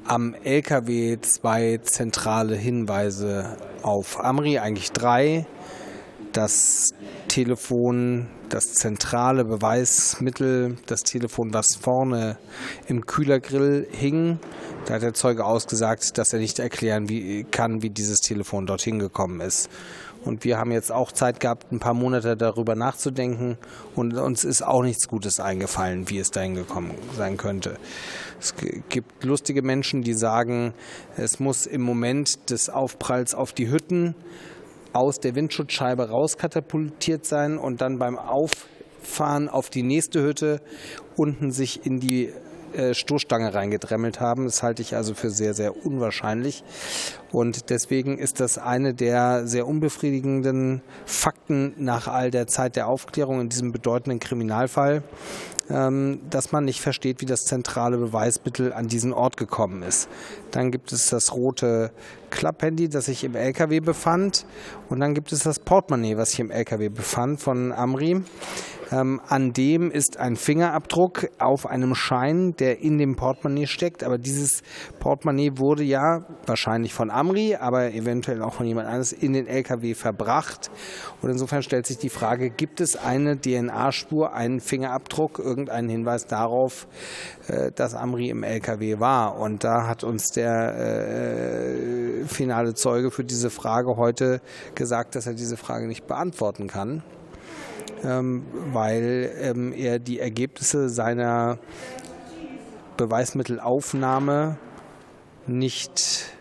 [0.06, 5.46] am LKW zwei zentrale Hinweise auf Amri, eigentlich drei.
[6.34, 6.94] Das
[7.28, 12.38] Telefon, das zentrale Beweismittel, das Telefon, was vorne
[12.88, 14.40] im Kühlergrill hing.
[14.86, 19.00] Da hat der Zeuge ausgesagt, dass er nicht erklären wie, kann, wie dieses Telefon dorthin
[19.00, 19.70] gekommen ist.
[20.26, 23.58] Und wir haben jetzt auch Zeit gehabt, ein paar Monate darüber nachzudenken.
[23.96, 27.78] Und uns ist auch nichts Gutes eingefallen, wie es dahin gekommen sein könnte.
[28.40, 28.56] Es
[28.90, 30.74] gibt lustige Menschen, die sagen,
[31.18, 34.16] es muss im Moment des Aufpralls auf die Hütten
[34.94, 40.62] aus der Windschutzscheibe rauskatapultiert sein und dann beim Auffahren auf die nächste Hütte
[41.16, 42.32] unten sich in die
[42.74, 44.46] äh, Stoßstange reingedremmelt haben.
[44.46, 46.64] Das halte ich also für sehr, sehr unwahrscheinlich.
[47.32, 53.42] Und deswegen ist das eine der sehr unbefriedigenden Fakten nach all der Zeit der Aufklärung
[53.42, 55.04] in diesem bedeutenden Kriminalfall,
[55.74, 60.08] dass man nicht versteht, wie das zentrale Beweismittel an diesen Ort gekommen ist.
[60.52, 61.92] Dann gibt es das rote
[62.30, 64.46] Klapphandy, das sich im LKW befand.
[64.90, 68.22] Und dann gibt es das Portemonnaie, was sich im LKW befand von Amri.
[68.94, 74.04] Ähm, an dem ist ein Fingerabdruck auf einem Schein, der in dem Portemonnaie steckt.
[74.04, 74.62] Aber dieses
[75.00, 79.96] Portemonnaie wurde ja wahrscheinlich von Amri, aber eventuell auch von jemand anderes in den LKW
[79.96, 80.70] verbracht.
[81.22, 86.88] Und insofern stellt sich die Frage, gibt es eine DNA-Spur, einen Fingerabdruck, irgendeinen Hinweis darauf,
[87.48, 89.40] äh, dass Amri im LKW war?
[89.40, 94.40] Und da hat uns der äh, finale Zeuge für diese Frage heute
[94.76, 97.02] gesagt, dass er diese Frage nicht beantworten kann.
[98.04, 101.58] Ähm, weil ähm, er die Ergebnisse seiner
[102.98, 104.58] Beweismittelaufnahme
[105.48, 106.34] nicht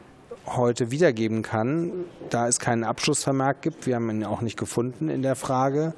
[0.47, 1.93] heute wiedergeben kann,
[2.31, 3.87] da es keinen Abschlussvermerk gibt.
[3.87, 5.95] Wir haben ihn auch nicht gefunden in der Frage.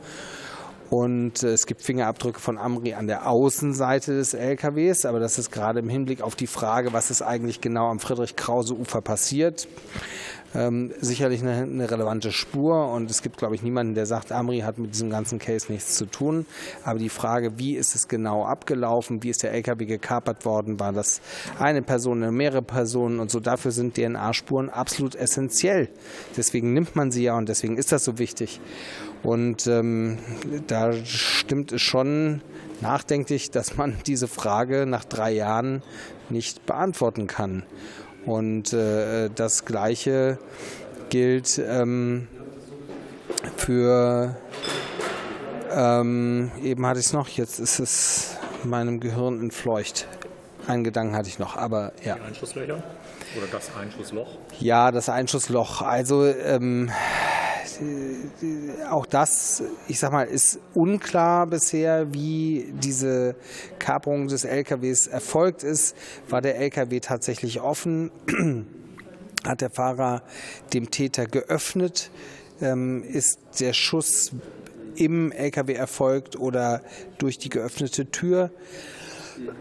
[0.90, 5.50] Und äh, es gibt Fingerabdrücke von Amri an der Außenseite des LKWs, aber das ist
[5.50, 9.66] gerade im Hinblick auf die Frage, was ist eigentlich genau am Friedrich-Krause-Ufer passiert,
[10.54, 14.60] ähm, sicherlich eine, eine, relevante Spur und es gibt, glaube ich, niemanden, der sagt, Amri
[14.60, 16.46] hat mit diesem ganzen Case nichts zu tun.
[16.84, 20.92] Aber die Frage, wie ist es genau abgelaufen, wie ist der LKW gekapert worden, war
[20.92, 21.20] das
[21.58, 25.88] eine Person oder mehrere Personen und so, dafür sind DNA-Spuren absolut essentiell.
[26.36, 28.60] Deswegen nimmt man sie ja und deswegen ist das so wichtig.
[29.22, 30.18] Und ähm,
[30.66, 32.42] da stimmt es schon
[32.80, 35.82] nachdenklich, dass man diese Frage nach drei Jahren
[36.30, 37.64] nicht beantworten kann.
[38.26, 40.38] Und äh, das Gleiche
[41.10, 42.28] gilt ähm,
[43.56, 44.36] für,
[45.70, 50.06] ähm, eben hatte ich es noch, jetzt ist es meinem Gehirn entfleucht.
[50.66, 52.14] Einen Gedanken hatte ich noch, aber ja.
[52.14, 52.82] Die Einschusslöcher?
[53.36, 54.28] Oder das Einschussloch?
[54.60, 55.82] Ja, das Einschussloch.
[55.82, 56.90] Also ähm,
[58.90, 63.36] auch das, ich sag mal, ist unklar bisher, wie diese
[63.78, 65.96] Kaperung des LKWs erfolgt ist.
[66.28, 68.10] War der LKW tatsächlich offen?
[69.44, 70.22] Hat der Fahrer
[70.72, 72.10] dem Täter geöffnet?
[72.60, 74.32] Ähm, ist der Schuss
[74.96, 76.82] im LKW erfolgt oder
[77.18, 78.50] durch die geöffnete Tür?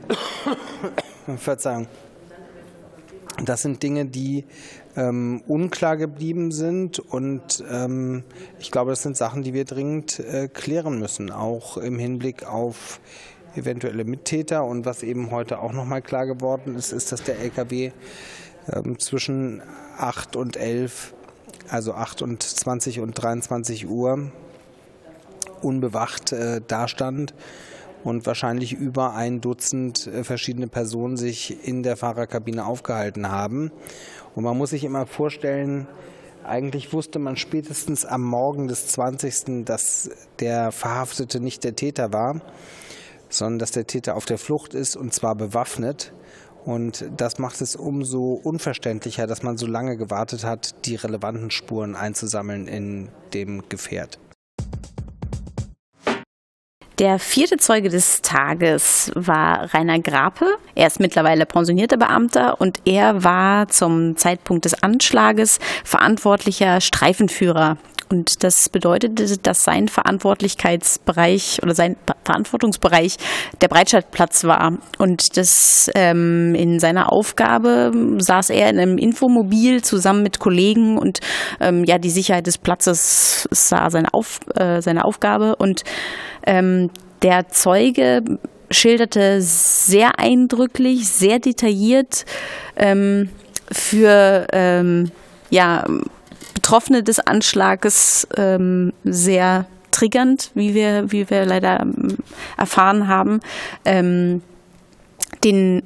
[1.38, 1.88] Verzeihung.
[3.46, 4.46] Das sind Dinge, die
[4.96, 7.00] ähm, unklar geblieben sind.
[7.00, 8.24] Und ähm,
[8.60, 13.00] ich glaube, das sind Sachen, die wir dringend äh, klären müssen, auch im Hinblick auf
[13.56, 14.66] eventuelle Mittäter.
[14.66, 17.92] Und was eben heute auch nochmal klar geworden ist, ist, dass der LKW
[18.72, 19.62] ähm, zwischen
[19.98, 21.14] 8 und 11,
[21.70, 24.32] also 8 und 20 und 23 Uhr
[25.62, 27.34] unbewacht äh, dastand
[28.04, 33.72] und wahrscheinlich über ein Dutzend äh, verschiedene Personen sich in der Fahrerkabine aufgehalten haben.
[34.36, 35.88] Und man muss sich immer vorstellen,
[36.44, 42.42] eigentlich wusste man spätestens am Morgen des 20., dass der Verhaftete nicht der Täter war,
[43.30, 46.14] sondern dass der Täter auf der Flucht ist und zwar bewaffnet.
[46.66, 51.96] Und das macht es umso unverständlicher, dass man so lange gewartet hat, die relevanten Spuren
[51.96, 54.20] einzusammeln in dem Gefährt.
[57.00, 60.46] Der vierte Zeuge des Tages war Rainer Grape.
[60.76, 67.78] Er ist mittlerweile pensionierter Beamter und er war zum Zeitpunkt des Anschlages verantwortlicher Streifenführer
[68.14, 73.18] und das bedeutete, dass sein Verantwortlichkeitsbereich oder sein Verantwortungsbereich
[73.62, 74.78] der Breitscheidplatz war.
[74.98, 81.20] Und das ähm, in seiner Aufgabe saß er in einem Infomobil zusammen mit Kollegen und
[81.60, 85.56] ähm, ja, die Sicherheit des Platzes sah seine, Auf, äh, seine Aufgabe.
[85.56, 85.84] Und
[86.46, 86.90] ähm,
[87.22, 88.24] der Zeuge
[88.72, 92.26] schilderte sehr eindrücklich, sehr detailliert
[92.76, 93.30] ähm,
[93.72, 95.12] für ähm,
[95.50, 95.86] ja,
[96.54, 102.18] Betroffene des Anschlages ähm, sehr triggernd, wie wir, wie wir leider ähm,
[102.58, 103.40] erfahren haben.
[103.86, 104.42] Ähm,
[105.44, 105.84] den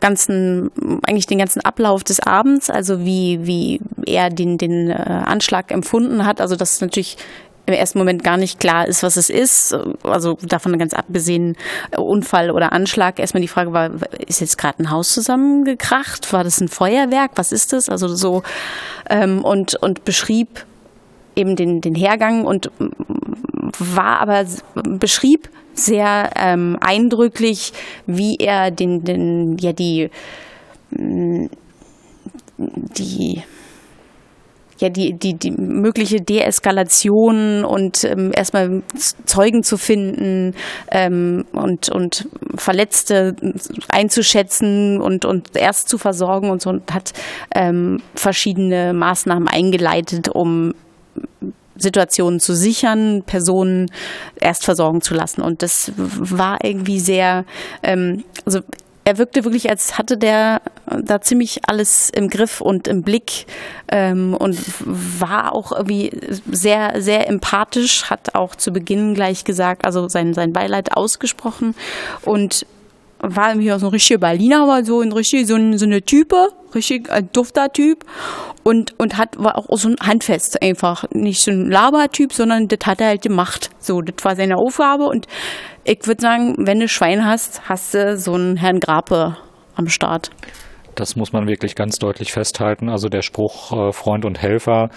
[0.00, 0.70] ganzen,
[1.06, 6.24] eigentlich den ganzen Ablauf des Abends, also wie, wie er den, den äh, Anschlag empfunden
[6.24, 6.40] hat.
[6.40, 7.16] Also das ist natürlich
[7.66, 9.76] im ersten Moment gar nicht klar ist, was es ist.
[10.02, 11.56] Also davon ganz abgesehen,
[11.96, 13.18] Unfall oder Anschlag.
[13.18, 13.90] Erstmal die Frage war,
[14.26, 16.32] ist jetzt gerade ein Haus zusammengekracht?
[16.32, 17.32] War das ein Feuerwerk?
[17.36, 17.88] Was ist das?
[17.88, 18.42] Also so
[19.08, 20.66] ähm, und, und beschrieb
[21.36, 22.70] eben den, den Hergang und
[23.78, 24.44] war aber
[24.98, 27.72] beschrieb sehr ähm, eindrücklich,
[28.06, 30.10] wie er den, den ja die
[32.58, 33.42] die
[34.80, 38.82] ja die, die, die mögliche Deeskalation und ähm, erstmal
[39.26, 40.54] Zeugen zu finden
[40.90, 43.36] ähm, und, und Verletzte
[43.88, 47.12] einzuschätzen und, und erst zu versorgen und so und hat
[47.54, 50.74] ähm, verschiedene Maßnahmen eingeleitet, um
[51.76, 53.90] Situationen zu sichern, Personen
[54.40, 55.42] erst versorgen zu lassen.
[55.42, 57.44] Und das war irgendwie sehr,
[57.82, 58.60] ähm, also
[59.04, 63.46] er wirkte wirklich, als hatte der da ziemlich alles im Griff und im Blick
[63.90, 66.10] ähm, und war auch irgendwie
[66.50, 71.74] sehr, sehr empathisch, hat auch zu Beginn gleich gesagt, also sein, sein Beileid ausgesprochen
[72.22, 72.66] und
[73.22, 76.48] war auch so ein richtiger Berliner, aber so ein richtig, so, ein, so eine Type,
[76.74, 78.04] richtig ein dufter Typ
[78.62, 81.04] und, und hat, war auch so ein Handfest einfach.
[81.12, 83.70] Nicht so ein Labertyp, sondern das hat er halt gemacht.
[83.78, 85.26] So, das war seine Aufgabe und
[85.84, 89.36] ich würde sagen, wenn du Schwein hast, hast du so einen Herrn Grape
[89.74, 90.30] am Start.
[90.94, 92.88] Das muss man wirklich ganz deutlich festhalten.
[92.88, 94.90] Also der Spruch äh, Freund und Helfer.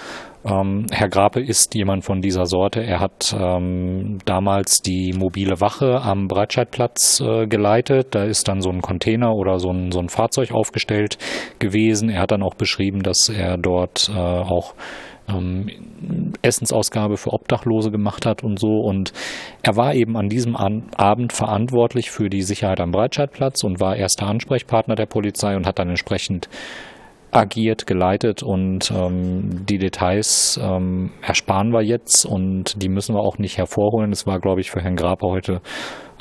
[0.46, 2.84] Ähm, Herr Grape ist jemand von dieser Sorte.
[2.84, 8.14] Er hat ähm, damals die mobile Wache am Breitscheidplatz äh, geleitet.
[8.14, 11.18] Da ist dann so ein Container oder so ein, so ein Fahrzeug aufgestellt
[11.60, 12.10] gewesen.
[12.10, 14.74] Er hat dann auch beschrieben, dass er dort äh, auch
[15.30, 15.70] ähm,
[16.42, 18.80] Essensausgabe für Obdachlose gemacht hat und so.
[18.80, 19.14] Und
[19.62, 23.96] er war eben an diesem an Abend verantwortlich für die Sicherheit am Breitscheidplatz und war
[23.96, 26.50] erster Ansprechpartner der Polizei und hat dann entsprechend
[27.34, 33.38] agiert, geleitet und ähm, die Details ähm, ersparen wir jetzt und die müssen wir auch
[33.38, 34.12] nicht hervorholen.
[34.12, 35.62] Es war, glaube ich, für Herrn Graper heute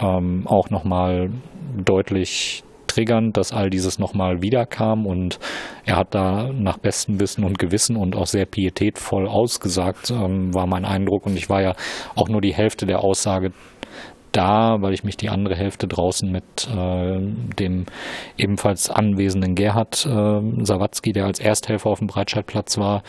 [0.00, 1.30] ähm, auch nochmal
[1.76, 5.38] deutlich triggernd, dass all dieses nochmal wiederkam und
[5.84, 10.66] er hat da nach bestem Wissen und Gewissen und auch sehr pietätvoll ausgesagt, ähm, war
[10.66, 11.74] mein Eindruck und ich war ja
[12.14, 13.52] auch nur die Hälfte der Aussage
[14.32, 17.20] da, weil ich mich die andere Hälfte draußen mit äh,
[17.58, 17.86] dem
[18.36, 23.02] ebenfalls anwesenden Gerhard äh, Sawatzki, der als Ersthelfer auf dem Breitscheidplatz war,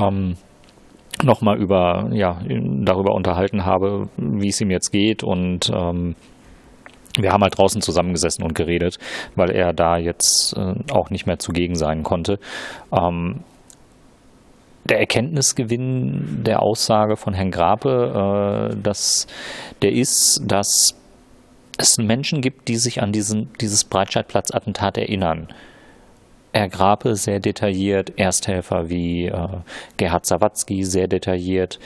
[0.00, 0.36] ähm,
[1.22, 6.14] nochmal über, ja, darüber unterhalten habe, wie es ihm jetzt geht und ähm,
[7.18, 8.98] wir haben halt draußen zusammengesessen und geredet,
[9.34, 12.38] weil er da jetzt äh, auch nicht mehr zugegen sein konnte.
[12.92, 13.40] Ähm,
[14.86, 19.26] der Erkenntnisgewinn der Aussage von Herrn Grape, äh, dass
[19.82, 20.94] der ist, dass
[21.78, 25.48] es Menschen gibt, die sich an diesen, dieses Breitscheidplatz-Attentat erinnern.
[26.56, 29.58] Herr Grape sehr detailliert, Ersthelfer wie äh,
[29.98, 31.78] Gerhard Sawatzki sehr detailliert.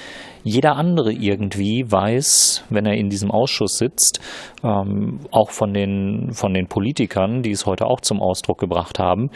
[0.45, 4.21] Jeder andere irgendwie weiß, wenn er in diesem Ausschuss sitzt,
[4.63, 9.31] ähm, auch von den, von den Politikern, die es heute auch zum Ausdruck gebracht haben,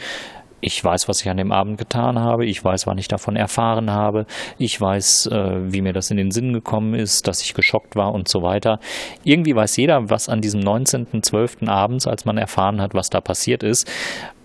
[0.61, 2.45] ich weiß, was ich an dem Abend getan habe.
[2.45, 4.25] Ich weiß, wann ich davon erfahren habe.
[4.57, 8.13] Ich weiß, äh, wie mir das in den Sinn gekommen ist, dass ich geschockt war
[8.13, 8.79] und so weiter.
[9.23, 11.69] Irgendwie weiß jeder, was an diesem 19.12.
[11.69, 13.91] abends, als man erfahren hat, was da passiert ist,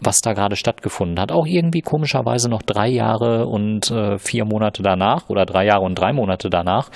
[0.00, 1.32] was da gerade stattgefunden hat.
[1.32, 5.94] Auch irgendwie komischerweise noch drei Jahre und äh, vier Monate danach oder drei Jahre und
[5.94, 6.90] drei Monate danach.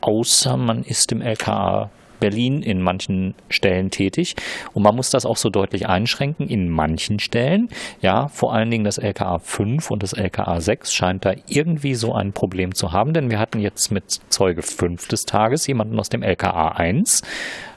[0.00, 4.36] Außer man ist im LKA Berlin in manchen Stellen tätig.
[4.72, 7.68] Und man muss das auch so deutlich einschränken in manchen Stellen.
[8.00, 12.14] Ja, vor allen Dingen das LKA 5 und das LKA 6 scheint da irgendwie so
[12.14, 16.08] ein Problem zu haben, denn wir hatten jetzt mit Zeuge 5 des Tages jemanden aus
[16.08, 17.22] dem LKA 1,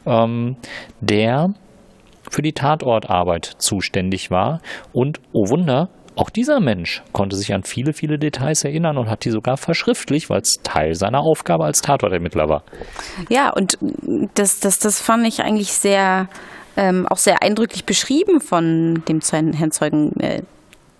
[0.05, 0.55] ähm,
[0.99, 1.53] der
[2.29, 4.61] für die Tatortarbeit zuständig war
[4.93, 9.25] und, oh Wunder, auch dieser Mensch konnte sich an viele, viele Details erinnern und hat
[9.25, 12.63] die sogar verschriftlich, weil es Teil seiner Aufgabe als Tatortermittler war.
[13.29, 13.77] Ja, und
[14.35, 16.27] das, das, das fand ich eigentlich sehr,
[16.75, 20.41] ähm, auch sehr eindrücklich beschrieben von dem Herrn Zeugen, äh,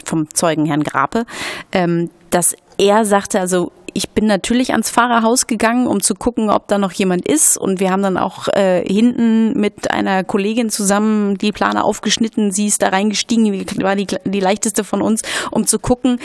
[0.05, 1.25] vom Zeugen Herrn Grape,
[1.71, 6.67] ähm, dass er sagte, also ich bin natürlich ans Fahrerhaus gegangen, um zu gucken, ob
[6.67, 7.57] da noch jemand ist.
[7.57, 12.51] Und wir haben dann auch äh, hinten mit einer Kollegin zusammen die Plane aufgeschnitten.
[12.51, 15.21] Sie ist da reingestiegen, war die, die leichteste von uns,
[15.51, 16.19] um zu gucken,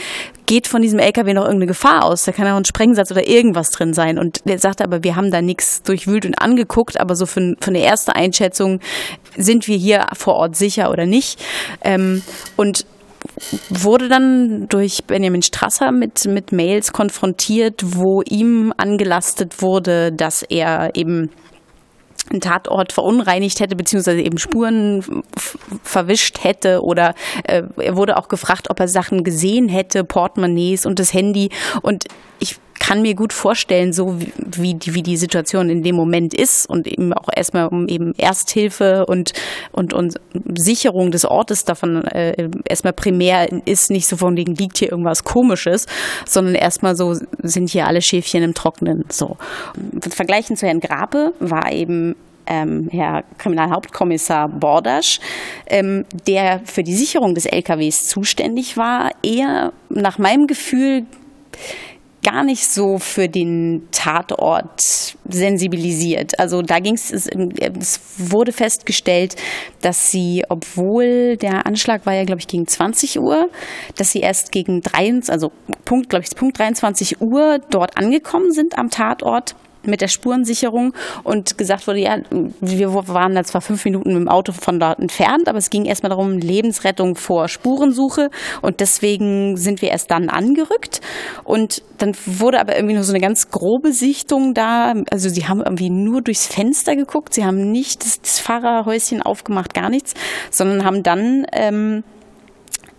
[0.45, 2.23] geht von diesem LKW noch irgendeine Gefahr aus?
[2.23, 4.17] Da kann auch ein Sprengsatz oder irgendwas drin sein.
[4.17, 7.69] Und der sagte aber, wir haben da nichts durchwühlt und angeguckt, aber so für, für
[7.69, 8.79] eine erste Einschätzung
[9.35, 11.39] sind wir hier vor Ort sicher oder nicht.
[11.83, 12.23] Ähm,
[12.55, 12.85] und
[13.69, 20.95] wurde dann durch Benjamin Strasser mit, mit Mails konfrontiert, wo ihm angelastet wurde, dass er
[20.95, 21.29] eben
[22.29, 25.23] einen Tatort verunreinigt hätte, beziehungsweise eben Spuren
[25.83, 27.13] verwischt hätte oder
[27.43, 31.49] äh, er wurde auch gefragt, ob er Sachen gesehen hätte, Portemonnaies und das Handy.
[31.81, 32.05] Und
[32.39, 36.69] ich kann mir gut vorstellen, so wie, die, wie die Situation in dem Moment ist
[36.69, 39.33] und eben auch erstmal um eben Ersthilfe und,
[39.71, 40.15] und, und
[40.55, 45.23] Sicherung des Ortes davon äh, erstmal primär ist, nicht so von wegen liegt hier irgendwas
[45.23, 45.85] komisches,
[46.25, 49.05] sondern erstmal so sind hier alle Schäfchen im Trocknen.
[49.09, 49.37] So.
[50.09, 52.15] Vergleichen zu Herrn Grape war eben
[52.47, 55.19] ähm, Herr Kriminalhauptkommissar Bordasch,
[55.67, 61.05] ähm, der für die Sicherung des LKWs zuständig war, eher nach meinem Gefühl
[62.27, 66.37] gar nicht so für den Tatort sensibilisiert.
[66.37, 69.37] Also da ging es, es wurde festgestellt,
[69.81, 73.49] dass sie, obwohl der Anschlag war ja, glaube ich, gegen 20 Uhr,
[73.95, 75.53] dass sie erst gegen 23, also
[75.85, 81.57] Punkt, glaube ich, Punkt 23 Uhr dort angekommen sind am Tatort mit der Spurensicherung und
[81.57, 82.17] gesagt wurde, ja,
[82.61, 85.85] wir waren da zwar fünf Minuten mit dem Auto von dort entfernt, aber es ging
[85.85, 88.29] erstmal darum, Lebensrettung vor Spurensuche
[88.61, 91.01] und deswegen sind wir erst dann angerückt.
[91.43, 95.61] Und dann wurde aber irgendwie nur so eine ganz grobe Sichtung da, also sie haben
[95.61, 100.13] irgendwie nur durchs Fenster geguckt, sie haben nicht das, Fahrerhäuschen aufgemacht, gar nichts,
[100.51, 102.03] sondern haben dann ähm,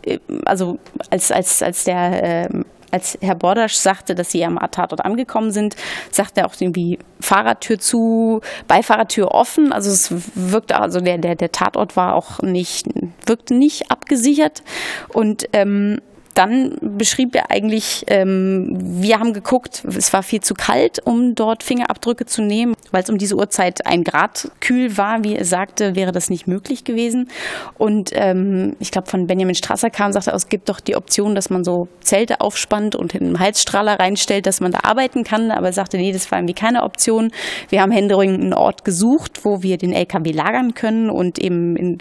[0.02, 0.78] äh, also
[1.10, 2.48] als, als, als der äh,
[2.90, 5.76] als Herr Bordasch sagte, dass sie am Tatort angekommen sind,
[6.10, 9.72] sagte er auch irgendwie Fahrradtür zu, Beifahrertür offen.
[9.72, 12.86] Also es wirkte, also der, der, der Tatort war auch nicht,
[13.26, 14.62] wirkte nicht abgesichert.
[15.12, 16.00] Und ähm,
[16.38, 21.64] dann beschrieb er eigentlich, ähm, wir haben geguckt, es war viel zu kalt, um dort
[21.64, 25.96] Fingerabdrücke zu nehmen, weil es um diese Uhrzeit ein Grad kühl war, wie er sagte,
[25.96, 27.28] wäre das nicht möglich gewesen.
[27.76, 31.50] Und ähm, ich glaube, von Benjamin Strasser kam, sagte, es gibt doch die Option, dass
[31.50, 35.50] man so Zelte aufspannt und in einen Heizstrahler reinstellt, dass man da arbeiten kann.
[35.50, 37.32] Aber er sagte, nee, das war irgendwie keine Option.
[37.68, 41.98] Wir haben händeringend einen Ort gesucht, wo wir den LKW lagern können und eben in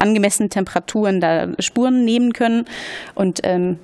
[0.00, 2.64] angemessenen Temperaturen da Spuren nehmen können.
[3.14, 3.78] Und ähm,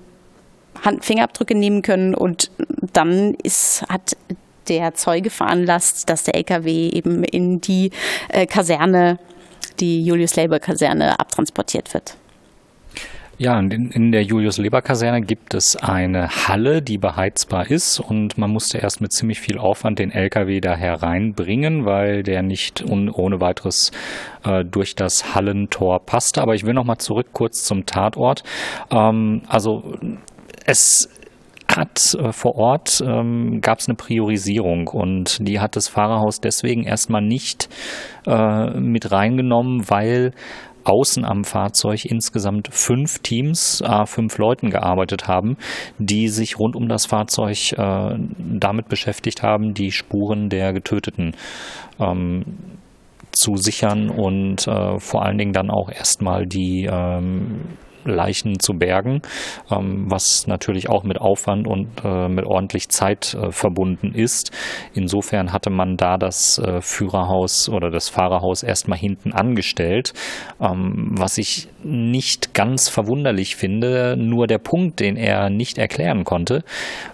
[0.85, 2.51] Handfingerabdrücke nehmen können und
[2.93, 4.17] dann ist, hat
[4.69, 7.91] der Zeuge veranlasst, dass der LKW eben in die
[8.29, 9.19] äh, Kaserne,
[9.81, 12.17] die Julius-Leber-Kaserne, abtransportiert wird.
[13.39, 18.78] Ja, in, in der Julius-Leber-Kaserne gibt es eine Halle, die beheizbar ist und man musste
[18.78, 23.93] erst mit ziemlich viel Aufwand den LKW da hereinbringen, weil der nicht un, ohne weiteres
[24.43, 26.41] äh, durch das Hallentor passte.
[26.41, 28.43] Aber ich will noch mal zurück kurz zum Tatort.
[28.91, 29.82] Ähm, also
[30.64, 31.11] es
[31.68, 36.84] hat äh, vor Ort ähm, gab es eine Priorisierung und die hat das Fahrerhaus deswegen
[36.84, 37.68] erstmal nicht
[38.26, 40.32] äh, mit reingenommen, weil
[40.87, 45.57] außen am Fahrzeug insgesamt fünf Teams, äh, fünf Leuten gearbeitet haben,
[45.99, 51.34] die sich rund um das Fahrzeug äh, damit beschäftigt haben, die Spuren der Getöteten
[51.99, 52.45] ähm,
[53.32, 57.64] zu sichern und äh, vor allen Dingen dann auch erstmal die ähm,
[58.07, 59.23] Leichen zu bergen,
[59.71, 64.51] ähm, was natürlich auch mit Aufwand und äh, mit ordentlich Zeit äh, verbunden ist.
[64.95, 70.13] Insofern hatte man da das äh, Führerhaus oder das Fahrerhaus erstmal hinten angestellt,
[70.61, 74.17] ähm, was ich nicht ganz verwunderlich finde.
[74.19, 76.65] Nur der Punkt, den er nicht erklären konnte,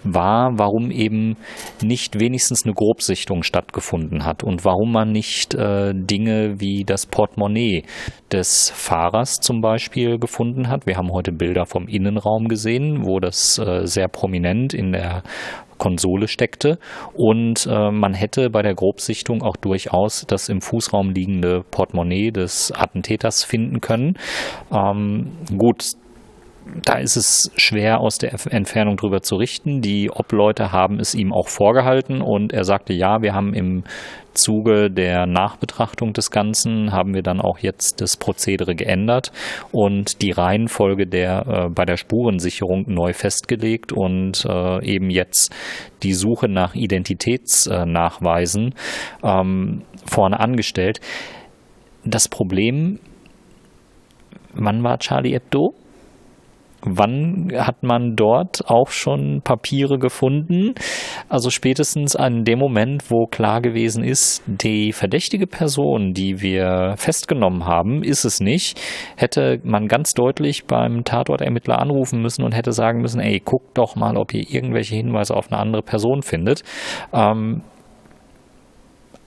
[0.03, 1.37] war, warum eben
[1.81, 7.83] nicht wenigstens eine Grobsichtung stattgefunden hat und warum man nicht äh, Dinge wie das Portemonnaie
[8.31, 10.82] des Fahrers zum Beispiel gefunden hat.
[10.85, 15.23] Wir haben heute Bilder vom Innenraum gesehen, wo das äh, sehr prominent in der
[15.77, 16.77] Konsole steckte
[17.13, 22.71] und äh, man hätte bei der Grobsichtung auch durchaus das im Fußraum liegende Portemonnaie des
[22.71, 24.17] Attentäters finden können.
[24.71, 25.93] Ähm, gut,
[26.83, 29.81] da ist es schwer aus der Entfernung drüber zu richten.
[29.81, 33.83] Die Obleute haben es ihm auch vorgehalten und er sagte, ja, wir haben im
[34.33, 39.31] Zuge der Nachbetrachtung des Ganzen haben wir dann auch jetzt das Prozedere geändert
[39.71, 45.53] und die Reihenfolge der äh, bei der Spurensicherung neu festgelegt und äh, eben jetzt
[46.01, 48.73] die Suche nach Identitätsnachweisen
[49.23, 50.99] ähm, vorne angestellt.
[52.03, 52.99] Das Problem,
[54.53, 55.75] wann war Charlie Hebdo?
[56.85, 60.73] Wann hat man dort auch schon Papiere gefunden?
[61.29, 67.65] Also spätestens an dem Moment, wo klar gewesen ist, die verdächtige Person, die wir festgenommen
[67.65, 68.79] haben, ist es nicht,
[69.15, 73.95] hätte man ganz deutlich beim Tatortermittler anrufen müssen und hätte sagen müssen, ey, guckt doch
[73.95, 76.63] mal, ob ihr irgendwelche Hinweise auf eine andere Person findet.
[77.13, 77.61] Ähm,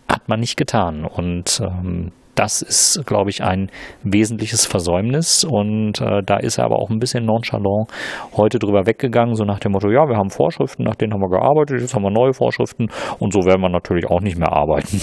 [0.09, 1.04] hat man nicht getan.
[1.04, 3.70] Und ähm, das ist, glaube ich, ein
[4.05, 7.91] wesentliches Versäumnis und äh, da ist er aber auch ein bisschen nonchalant
[8.37, 11.30] heute drüber weggegangen, so nach dem Motto, ja, wir haben Vorschriften, nach denen haben wir
[11.30, 15.01] gearbeitet, jetzt haben wir neue Vorschriften und so werden wir natürlich auch nicht mehr arbeiten.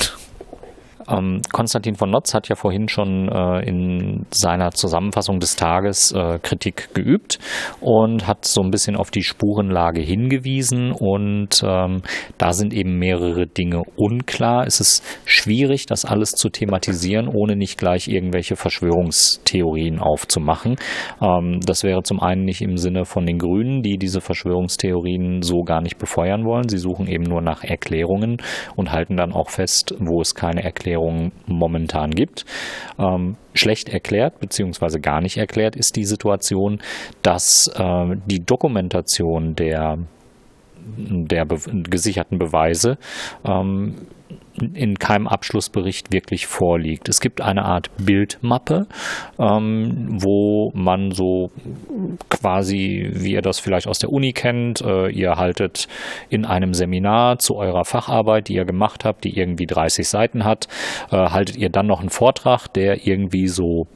[1.09, 6.39] Ähm, Konstantin von Notz hat ja vorhin schon äh, in seiner Zusammenfassung des Tages äh,
[6.39, 7.39] Kritik geübt
[7.81, 12.01] und hat so ein bisschen auf die Spurenlage hingewiesen und ähm,
[12.37, 14.65] da sind eben mehrere Dinge unklar.
[14.65, 20.77] Es ist schwierig, das alles zu thematisieren, ohne nicht gleich irgendwelche Verschwörungstheorien aufzumachen.
[21.21, 25.63] Ähm, das wäre zum einen nicht im Sinne von den Grünen, die diese Verschwörungstheorien so
[25.63, 26.69] gar nicht befeuern wollen.
[26.69, 28.37] Sie suchen eben nur nach Erklärungen
[28.75, 32.45] und halten dann auch fest, wo es keine Erklärung Erklärung momentan gibt.
[32.99, 36.79] Ähm, schlecht erklärt beziehungsweise gar nicht erklärt ist die Situation,
[37.21, 39.97] dass äh, die Dokumentation der
[40.85, 41.57] der be
[41.89, 42.97] gesicherten Beweise
[43.45, 43.95] ähm,
[44.73, 47.09] in keinem Abschlussbericht wirklich vorliegt.
[47.09, 48.87] Es gibt eine Art Bildmappe,
[49.39, 51.51] ähm, wo man so
[52.29, 55.87] quasi, wie ihr das vielleicht aus der Uni kennt, äh, ihr haltet
[56.29, 60.67] in einem Seminar zu eurer Facharbeit, die ihr gemacht habt, die irgendwie 30 Seiten hat,
[61.11, 63.87] äh, haltet ihr dann noch einen Vortrag, der irgendwie so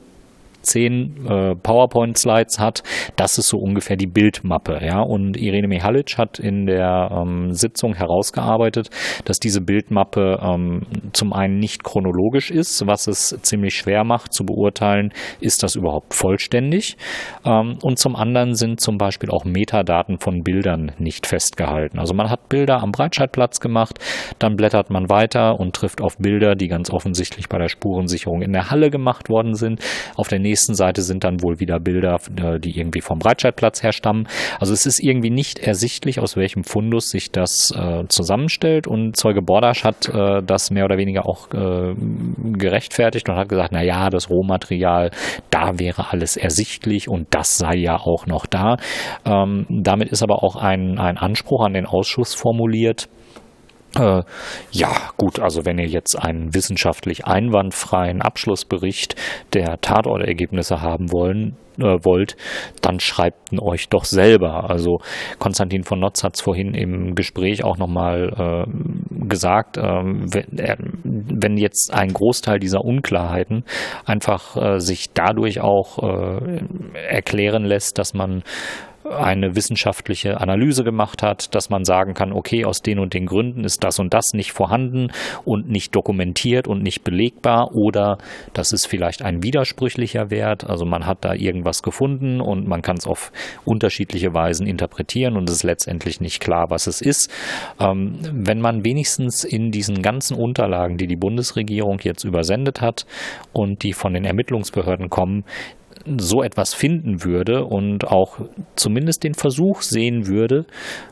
[0.68, 2.84] zehn äh, PowerPoint-Slides hat,
[3.16, 4.80] das ist so ungefähr die Bildmappe.
[4.84, 5.02] Ja?
[5.02, 8.90] Und Irene Mihalic hat in der ähm, Sitzung herausgearbeitet,
[9.26, 10.82] dass diese Bildmappe ähm,
[11.14, 16.14] zum einen nicht chronologisch ist, was es ziemlich schwer macht zu beurteilen, ist das überhaupt
[16.14, 16.98] vollständig.
[17.46, 22.00] Ähm, und zum anderen sind zum Beispiel auch Metadaten von Bildern nicht festgehalten.
[22.00, 24.00] Also man hat Bilder am Breitscheidplatz gemacht,
[24.40, 28.54] dann blättert man weiter und trifft auf Bilder, die ganz offensichtlich bei der Spurensicherung in
[28.54, 29.82] der Halle gemacht worden sind.
[30.16, 33.84] Auf der nächsten nächsten Seite sind dann wohl wieder Bilder, äh, die irgendwie vom Breitscheidplatz
[33.84, 34.28] herstammen.
[34.60, 38.88] Also es ist irgendwie nicht ersichtlich, aus welchem Fundus sich das äh, zusammenstellt.
[38.88, 41.94] Und Zeuge Bordasch hat äh, das mehr oder weniger auch äh,
[42.58, 45.12] gerechtfertigt und hat gesagt, na ja, das Rohmaterial,
[45.52, 48.78] da wäre alles ersichtlich und das sei ja auch noch da.
[49.26, 53.10] Ähm, damit ist aber auch ein, ein Anspruch an den Ausschuss formuliert,
[53.98, 54.24] äh,
[54.72, 59.16] ja, gut, also wenn ihr jetzt einen wissenschaftlich einwandfreien Abschlussbericht
[59.54, 62.36] der Tatortergebnisse haben wollen, äh, wollt,
[62.82, 64.70] dann schreibt ihn euch doch selber.
[64.70, 65.00] Also
[65.40, 70.76] Konstantin von Notz hat es vorhin im Gespräch auch nochmal äh, gesagt, äh, wenn, äh,
[71.04, 73.64] wenn, jetzt ein Großteil dieser Unklarheiten
[74.06, 76.62] einfach äh, sich dadurch auch äh,
[77.10, 78.44] erklären lässt, dass man
[79.12, 83.64] eine wissenschaftliche Analyse gemacht hat, dass man sagen kann, okay, aus den und den Gründen
[83.64, 85.12] ist das und das nicht vorhanden
[85.46, 88.18] und nicht dokumentiert und nicht belegbar oder
[88.54, 92.98] das ist vielleicht ein widersprüchlicher Wert, also man hat da irgendwas gefunden und man kann
[92.98, 93.32] es auf
[93.66, 97.32] unterschiedliche Weisen interpretieren und es ist letztendlich nicht klar, was es ist.
[97.80, 103.06] Ähm, wenn man wenigstens in diesen ganzen Unterlagen, die die Bundesregierung jetzt übersendet hat
[103.54, 105.44] und die von den Ermittlungsbehörden kommen,
[106.18, 108.40] so etwas finden würde und auch
[108.76, 110.66] zumindest den Versuch sehen würde,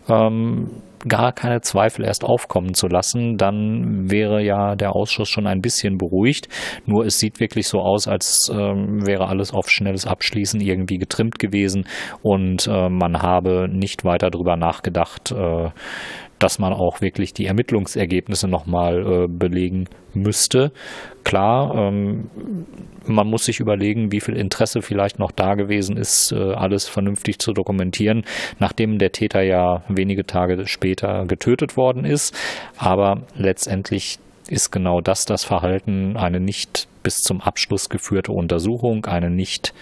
[0.07, 0.69] ähm,
[1.07, 5.97] gar keine Zweifel erst aufkommen zu lassen, dann wäre ja der Ausschuss schon ein bisschen
[5.97, 6.49] beruhigt.
[6.85, 11.39] Nur es sieht wirklich so aus, als ähm, wäre alles auf schnelles Abschließen irgendwie getrimmt
[11.39, 11.85] gewesen
[12.21, 15.69] und äh, man habe nicht weiter darüber nachgedacht, äh,
[16.39, 20.71] dass man auch wirklich die Ermittlungsergebnisse nochmal äh, belegen müsste.
[21.23, 22.29] Klar, ähm,
[23.05, 27.39] man muss sich überlegen, wie viel Interesse vielleicht noch da gewesen ist, äh, alles vernünftig
[27.39, 28.23] zu dokumentieren,
[28.59, 32.35] nachdem der Täter ja wenige Tage später getötet worden ist.
[32.77, 39.29] Aber letztendlich ist genau das das Verhalten, eine nicht bis zum Abschluss geführte Untersuchung, eine
[39.29, 39.73] nicht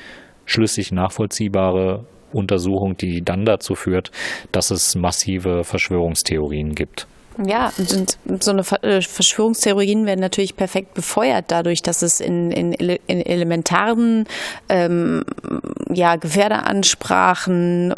[0.45, 4.12] schlüssig nachvollziehbare Untersuchung, die dann dazu führt,
[4.52, 7.08] dass es massive Verschwörungstheorien gibt.
[7.44, 12.74] Ja, und so eine äh, Verschwörungstheorien werden natürlich perfekt befeuert dadurch, dass es in, in,
[12.74, 14.26] in elementaren
[14.70, 15.24] ähm,
[15.90, 17.96] ja, Gefährderansprachen,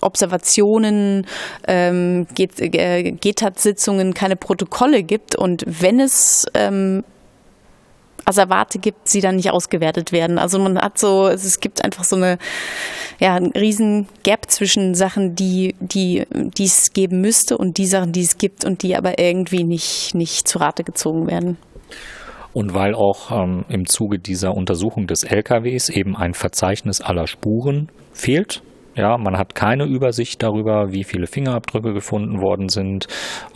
[0.00, 1.26] Observationen,
[1.68, 7.04] ähm, äh, GTAT-Sitzungen keine Protokolle gibt und wenn es ähm,
[8.24, 10.38] Asservate gibt, sie dann nicht ausgewertet werden.
[10.38, 12.38] Also man hat so, es gibt einfach so eine,
[13.20, 18.12] ja, einen riesen Gap zwischen Sachen, die, die, die es geben müsste und die Sachen,
[18.12, 21.58] die es gibt und die aber irgendwie nicht, nicht zu Rate gezogen werden.
[22.52, 27.90] Und weil auch ähm, im Zuge dieser Untersuchung des LKWs eben ein Verzeichnis aller Spuren
[28.12, 28.62] fehlt,
[28.96, 33.06] ja, man hat keine Übersicht darüber, wie viele Fingerabdrücke gefunden worden sind.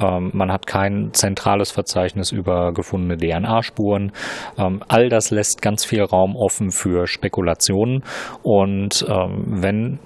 [0.00, 4.12] Ähm, man hat kein zentrales Verzeichnis über gefundene DNA-Spuren.
[4.58, 8.02] Ähm, all das lässt ganz viel Raum offen für Spekulationen.
[8.42, 9.98] Und ähm, wenn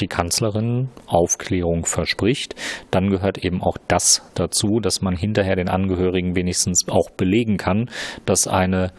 [0.00, 2.54] die Kanzlerin Aufklärung verspricht,
[2.90, 7.90] dann gehört eben auch das dazu, dass man hinterher den Angehörigen wenigstens auch belegen kann,
[8.24, 8.92] dass eine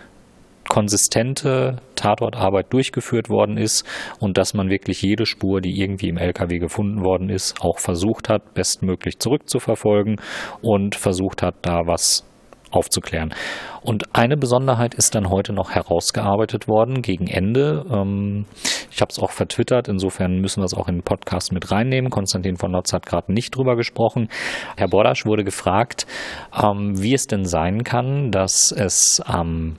[0.70, 3.86] konsistente Tatortarbeit durchgeführt worden ist
[4.20, 8.30] und dass man wirklich jede Spur, die irgendwie im LKW gefunden worden ist, auch versucht
[8.30, 10.20] hat, bestmöglich zurückzuverfolgen
[10.62, 12.26] und versucht hat, da was
[12.72, 13.34] aufzuklären.
[13.82, 17.86] Und eine Besonderheit ist dann heute noch herausgearbeitet worden gegen Ende.
[17.92, 18.46] Ähm,
[18.92, 22.10] ich habe es auch vertwittert, insofern müssen wir es auch in den Podcast mit reinnehmen.
[22.10, 24.30] Konstantin von Notz hat gerade nicht drüber gesprochen.
[24.78, 26.08] Herr Bordasch wurde gefragt,
[26.56, 29.78] ähm, wie es denn sein kann, dass es am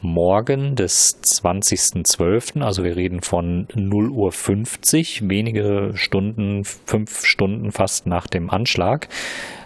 [0.00, 8.06] Morgen des 20.12., also wir reden von 0 Uhr 50, wenige Stunden, fünf Stunden fast
[8.06, 9.08] nach dem Anschlag,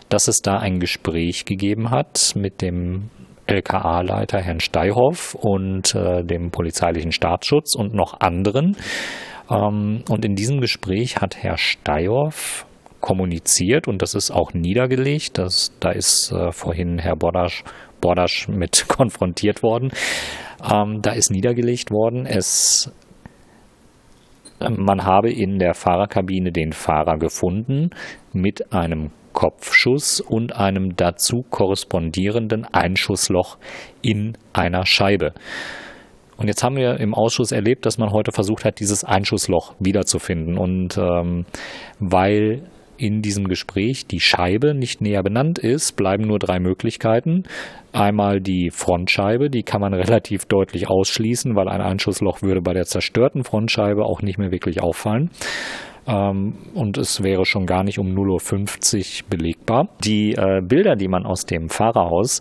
[0.09, 3.11] dass es da ein Gespräch gegeben hat mit dem
[3.47, 8.76] LKA-Leiter Herrn Steihoff und äh, dem polizeilichen Staatsschutz und noch anderen.
[9.51, 12.66] Ähm, und in diesem Gespräch hat Herr Steihoff
[13.01, 15.37] kommuniziert und das ist auch niedergelegt.
[15.37, 17.64] Das, da ist äh, vorhin Herr Bodasch
[18.03, 19.91] Bordasch mit konfrontiert worden.
[20.63, 22.93] Ähm, da ist niedergelegt worden, es
[24.71, 27.91] man habe in der Fahrerkabine den Fahrer gefunden
[28.33, 33.59] mit einem Kopfschuss und einem dazu korrespondierenden Einschussloch
[34.03, 35.33] in einer Scheibe.
[36.37, 40.59] Und jetzt haben wir im Ausschuss erlebt, dass man heute versucht hat, dieses Einschussloch wiederzufinden.
[40.59, 41.47] Und ähm,
[41.99, 42.63] weil
[43.03, 47.43] in diesem Gespräch die Scheibe nicht näher benannt ist, bleiben nur drei Möglichkeiten.
[47.93, 52.85] Einmal die Frontscheibe, die kann man relativ deutlich ausschließen, weil ein Einschussloch würde bei der
[52.85, 55.31] zerstörten Frontscheibe auch nicht mehr wirklich auffallen.
[56.07, 59.89] Ähm, und es wäre schon gar nicht um 0.50 Uhr belegbar.
[60.05, 62.41] Die äh, Bilder, die man aus dem Fahrerhaus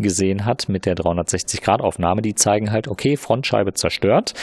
[0.00, 4.34] gesehen hat mit der 360-Grad-Aufnahme, die zeigen halt, okay, Frontscheibe zerstört.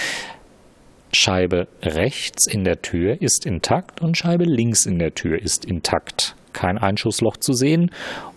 [1.11, 6.35] Scheibe rechts in der Tür ist intakt und Scheibe links in der Tür ist intakt.
[6.53, 7.91] Kein Einschussloch zu sehen.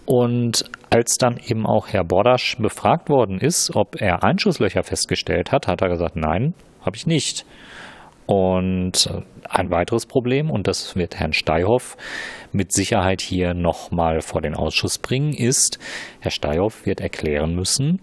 [0.07, 5.69] Und als dann eben auch Herr Bordasch befragt worden ist, ob er Einschusslöcher festgestellt hat,
[5.69, 6.55] hat er gesagt, nein,
[6.85, 7.45] habe ich nicht.
[8.27, 11.97] Und äh, ein weiteres Problem, und das wird Herrn Steihoff
[12.53, 15.79] mit Sicherheit hier nochmal vor den Ausschuss bringen, ist,
[16.21, 18.01] Herr Steihoff wird erklären müssen,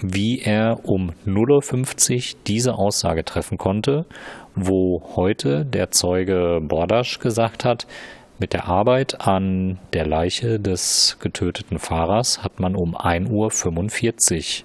[0.00, 4.06] wie er um 0.50 Uhr diese Aussage treffen konnte,
[4.54, 7.86] wo heute der Zeuge Bordasch gesagt hat,
[8.38, 14.64] mit der Arbeit an der Leiche des getöteten Fahrers hat man um 1.45 Uhr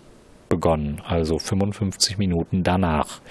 [0.49, 3.21] begonnen, also 55 Minuten danach.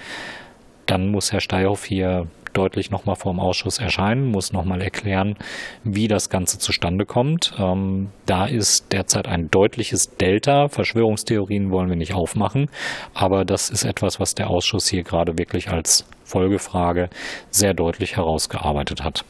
[0.85, 5.35] Dann muss Herr Steihoff hier deutlich nochmal vor dem Ausschuss erscheinen, muss nochmal erklären,
[5.83, 7.53] wie das Ganze zustande kommt.
[7.57, 10.67] Ähm, da ist derzeit ein deutliches Delta.
[10.67, 12.69] Verschwörungstheorien wollen wir nicht aufmachen,
[13.13, 17.09] aber das ist etwas, was der Ausschuss hier gerade wirklich als Folgefrage
[17.49, 19.25] sehr deutlich herausgearbeitet hat.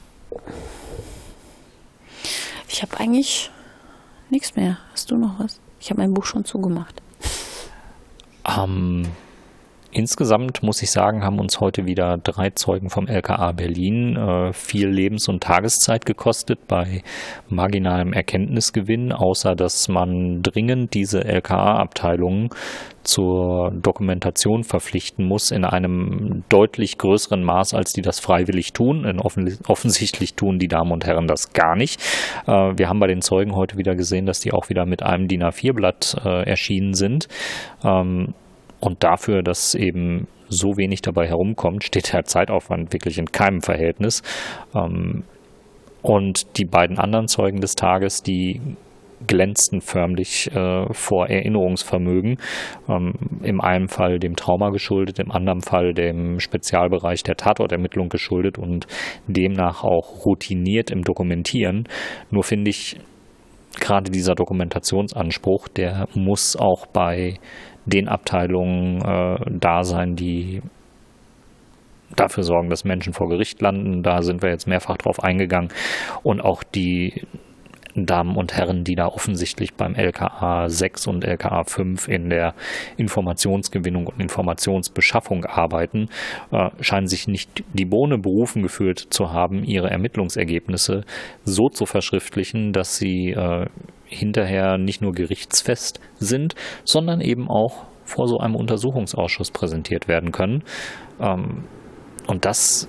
[2.67, 3.49] Ich habe eigentlich
[4.29, 4.77] nichts mehr.
[4.91, 5.59] Hast du noch was?
[5.79, 7.01] Ich habe mein Buch schon zugemacht.
[8.45, 9.07] Ähm,
[9.91, 14.87] Insgesamt muss ich sagen, haben uns heute wieder drei Zeugen vom LKA Berlin äh, viel
[14.87, 17.01] Lebens- und Tageszeit gekostet bei
[17.49, 22.49] marginalem Erkenntnisgewinn, außer dass man dringend diese LKA-Abteilungen
[23.03, 29.03] zur Dokumentation verpflichten muss in einem deutlich größeren Maß, als die das freiwillig tun.
[29.03, 31.99] Denn offensichtlich tun die Damen und Herren das gar nicht.
[32.45, 35.27] Äh, wir haben bei den Zeugen heute wieder gesehen, dass die auch wieder mit einem
[35.27, 37.27] DIN A4-Blatt äh, erschienen sind.
[37.83, 38.35] Ähm,
[38.79, 44.23] und dafür, dass eben so wenig dabei herumkommt, steht der Zeitaufwand wirklich in keinem Verhältnis.
[44.75, 45.23] Ähm,
[46.01, 48.61] und die beiden anderen Zeugen des Tages, die
[49.27, 52.37] glänzten förmlich äh, vor Erinnerungsvermögen.
[52.87, 53.13] Ähm,
[53.43, 58.87] Im einen Fall dem Trauma geschuldet, im anderen Fall dem Spezialbereich der Tatortermittlung geschuldet und
[59.27, 61.87] demnach auch routiniert im Dokumentieren.
[62.31, 62.97] Nur finde ich,
[63.79, 67.35] gerade dieser Dokumentationsanspruch, der muss auch bei
[67.89, 70.61] den Abteilungen äh, da sein, die
[72.15, 74.03] dafür sorgen, dass Menschen vor Gericht landen.
[74.03, 75.69] Da sind wir jetzt mehrfach drauf eingegangen.
[76.23, 77.23] Und auch die
[77.95, 82.53] Damen und Herren, die da offensichtlich beim LKA 6 und LKA 5 in der
[82.97, 86.09] Informationsgewinnung und Informationsbeschaffung arbeiten,
[86.51, 91.03] äh, scheinen sich nicht die Bohne berufen gefühlt zu haben, ihre Ermittlungsergebnisse
[91.45, 93.65] so zu verschriftlichen, dass sie äh,
[94.09, 100.63] hinterher nicht nur gerichtsfest sind, sondern eben auch vor so einem Untersuchungsausschuss präsentiert werden können.
[101.21, 101.65] Ähm,
[102.27, 102.87] und das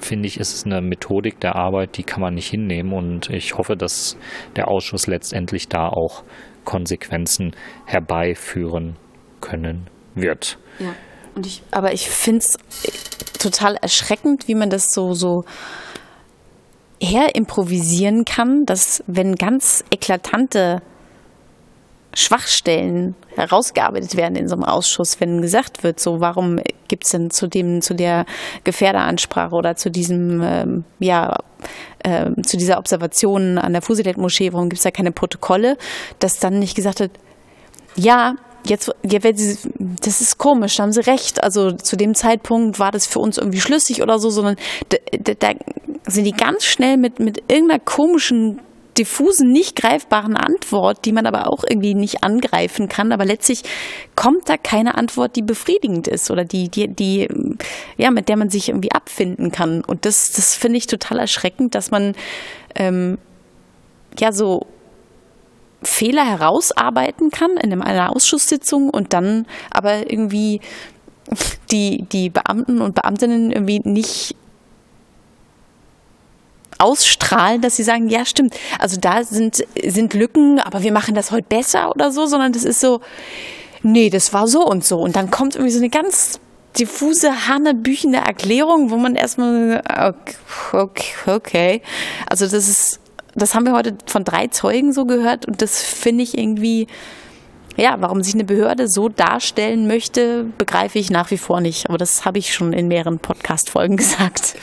[0.00, 2.92] finde ich, ist eine Methodik der Arbeit, die kann man nicht hinnehmen.
[2.92, 4.16] Und ich hoffe, dass
[4.56, 6.24] der Ausschuss letztendlich da auch
[6.64, 7.52] Konsequenzen
[7.86, 8.96] herbeiführen
[9.40, 10.58] können wird.
[10.78, 10.94] Ja,
[11.34, 12.58] und ich, aber ich finde es
[13.38, 15.44] total erschreckend, wie man das so, so
[17.02, 20.80] herimprovisieren kann, dass wenn ganz eklatante
[22.14, 27.30] Schwachstellen herausgearbeitet werden in so einem Ausschuss, wenn gesagt wird, so warum gibt es denn
[27.30, 28.26] zu dem, zu der
[28.64, 31.38] Gefährderansprache oder zu diesem, ähm, ja,
[32.00, 35.78] äh, zu dieser Observation an der Fusilet-Moschee, warum gibt es da keine Protokolle,
[36.18, 37.12] dass dann nicht gesagt wird,
[37.96, 41.42] ja, jetzt, ja, das ist komisch, haben sie recht.
[41.42, 44.56] Also zu dem Zeitpunkt war das für uns irgendwie schlüssig oder so, sondern
[44.88, 45.52] da, da
[46.06, 48.60] sind die ganz schnell mit, mit irgendeiner komischen
[48.98, 53.12] diffusen, nicht greifbaren Antwort, die man aber auch irgendwie nicht angreifen kann.
[53.12, 53.62] Aber letztlich
[54.16, 57.28] kommt da keine Antwort, die befriedigend ist oder die, die, die,
[57.96, 59.82] ja, mit der man sich irgendwie abfinden kann.
[59.82, 62.14] Und das, das finde ich total erschreckend, dass man
[62.74, 63.18] ähm,
[64.18, 64.66] ja so
[65.82, 70.60] Fehler herausarbeiten kann in einer Ausschusssitzung und dann aber irgendwie
[71.70, 74.36] die, die Beamten und Beamtinnen irgendwie nicht
[76.78, 81.30] ausstrahlen, dass sie sagen, ja stimmt, also da sind, sind Lücken, aber wir machen das
[81.30, 83.00] heute besser oder so, sondern das ist so,
[83.82, 85.00] nee, das war so und so.
[85.00, 86.40] Und dann kommt irgendwie so eine ganz
[86.78, 89.82] diffuse, hanebüchende Erklärung, wo man erstmal,
[90.72, 91.82] okay, okay.
[92.28, 93.00] Also das ist,
[93.34, 96.86] das haben wir heute von drei Zeugen so gehört und das finde ich irgendwie,
[97.76, 101.88] ja, warum sich eine Behörde so darstellen möchte, begreife ich nach wie vor nicht.
[101.88, 104.56] Aber das habe ich schon in mehreren Podcast-Folgen gesagt.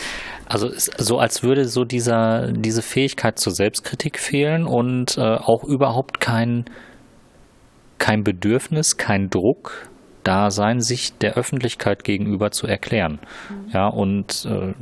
[0.45, 6.19] Also so als würde so dieser, diese Fähigkeit zur Selbstkritik fehlen und äh, auch überhaupt
[6.19, 6.65] kein,
[7.99, 9.89] kein Bedürfnis, kein Druck
[10.23, 13.19] da sein, sich der Öffentlichkeit gegenüber zu erklären.
[13.49, 13.71] Mhm.
[13.71, 14.73] Ja, und äh,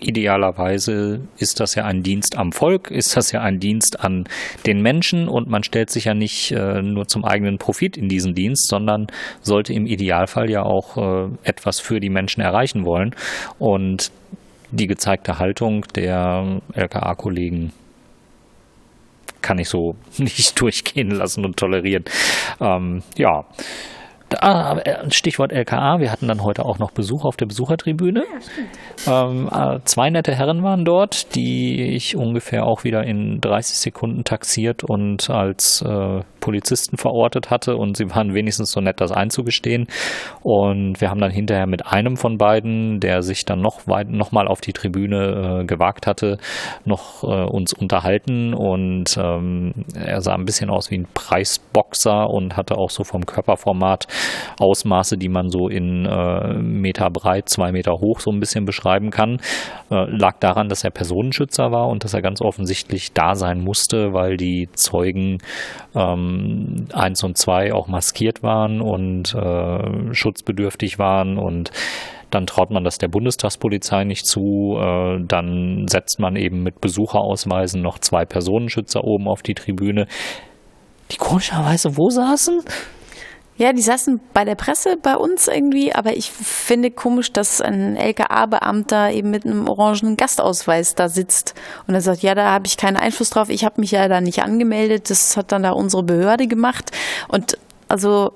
[0.00, 4.24] idealerweise ist das ja ein Dienst am Volk, ist das ja ein Dienst an
[4.66, 8.34] den Menschen und man stellt sich ja nicht äh, nur zum eigenen Profit in diesen
[8.34, 9.06] Dienst, sondern
[9.40, 13.14] sollte im Idealfall ja auch äh, etwas für die Menschen erreichen wollen.
[13.58, 14.10] Und
[14.70, 17.72] die gezeigte Haltung der LKA-Kollegen
[19.40, 22.04] kann ich so nicht durchgehen lassen und tolerieren.
[22.60, 23.44] Ähm, ja.
[24.40, 24.80] Ah,
[25.10, 28.24] Stichwort LKA, wir hatten dann heute auch noch Besuch auf der Besuchertribüne.
[29.06, 33.76] Ja, ähm, äh, zwei nette Herren waren dort, die ich ungefähr auch wieder in 30
[33.76, 39.12] Sekunden taxiert und als äh, Polizisten verortet hatte und sie waren wenigstens so nett, das
[39.12, 39.86] einzugestehen.
[40.42, 44.30] Und wir haben dann hinterher mit einem von beiden, der sich dann noch, weit, noch
[44.30, 46.36] mal auf die Tribüne äh, gewagt hatte,
[46.84, 52.58] noch äh, uns unterhalten und ähm, er sah ein bisschen aus wie ein Preisboxer und
[52.58, 54.06] hatte auch so vom Körperformat
[54.60, 59.10] Ausmaße, die man so in äh, Meter breit, zwei Meter hoch so ein bisschen beschreiben
[59.10, 59.38] kann.
[59.90, 64.12] Äh, lag daran, dass er Personenschützer war und dass er ganz offensichtlich da sein musste,
[64.12, 65.38] weil die Zeugen
[65.94, 71.70] ähm, ähm, eins und zwei auch maskiert waren und äh, schutzbedürftig waren und
[72.30, 77.80] dann traut man das der Bundestagspolizei nicht zu, äh, dann setzt man eben mit Besucherausweisen
[77.80, 80.06] noch zwei Personenschützer oben auf die Tribüne,
[81.10, 82.60] die komischerweise wo saßen?
[83.56, 87.96] Ja, die saßen bei der Presse bei uns irgendwie, aber ich finde komisch, dass ein
[87.96, 91.54] LKA-Beamter eben mit einem orangenen Gastausweis da sitzt
[91.86, 94.20] und er sagt, ja, da habe ich keinen Einfluss drauf, ich habe mich ja da
[94.20, 96.90] nicht angemeldet, das hat dann da unsere Behörde gemacht.
[97.28, 97.56] Und
[97.88, 98.32] also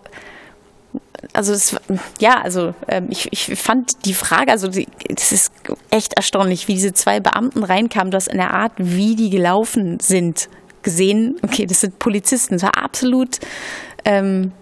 [1.33, 1.77] also es,
[2.21, 5.53] ja, also ähm, ich, ich fand die Frage, also es ist
[5.91, 10.49] echt erstaunlich, wie diese zwei Beamten reinkamen, dass in der Art, wie die gelaufen sind,
[10.83, 13.41] gesehen, okay, das sind Polizisten, das war absolut
[14.05, 14.53] ähm,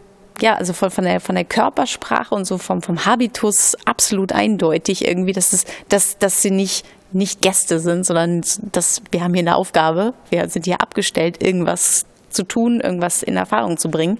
[0.41, 5.07] ja, also von, von, der, von der Körpersprache und so vom, vom Habitus absolut eindeutig
[5.07, 9.43] irgendwie, dass, es, dass, dass sie nicht, nicht Gäste sind, sondern dass wir haben hier
[9.43, 14.19] eine Aufgabe, wir sind hier abgestellt, irgendwas zu tun, irgendwas in Erfahrung zu bringen.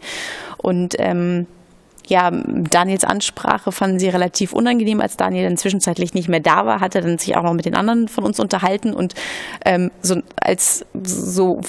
[0.59, 1.47] Und ähm,
[2.07, 6.81] ja, Daniels Ansprache fanden sie relativ unangenehm, als Daniel dann zwischenzeitlich nicht mehr da war,
[6.81, 9.15] hat er dann sich auch noch mit den anderen von uns unterhalten und
[9.65, 11.61] ähm, so als so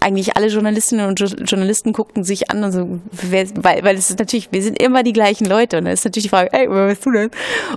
[0.00, 4.48] eigentlich alle Journalistinnen und Journalisten guckten sich an und so, weil, weil es ist natürlich,
[4.50, 7.04] wir sind immer die gleichen Leute und dann ist natürlich die Frage, ey, wer bist
[7.04, 7.30] du denn?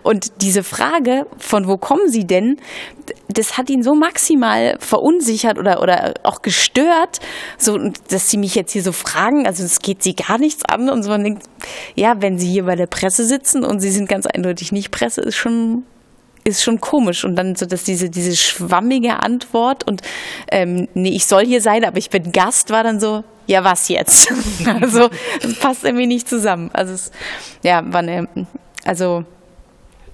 [0.03, 2.57] Und diese Frage, von wo kommen sie denn,
[3.27, 7.19] das hat ihn so maximal verunsichert oder, oder auch gestört,
[7.57, 7.77] so,
[8.09, 11.03] dass sie mich jetzt hier so fragen, also es geht sie gar nichts an und
[11.03, 11.43] so, man denkt,
[11.95, 15.21] ja, wenn sie hier bei der Presse sitzen und sie sind ganz eindeutig nicht Presse,
[15.21, 15.83] ist schon
[16.47, 17.23] ist schon komisch.
[17.25, 20.01] Und dann so, dass diese, diese schwammige Antwort und
[20.51, 23.89] ähm, nee, ich soll hier sein, aber ich bin Gast, war dann so, ja, was
[23.89, 24.31] jetzt?
[24.81, 25.09] also,
[25.41, 26.69] das passt irgendwie nicht zusammen.
[26.73, 27.11] Also, es,
[27.63, 28.27] ja, war eine,
[28.85, 29.23] also,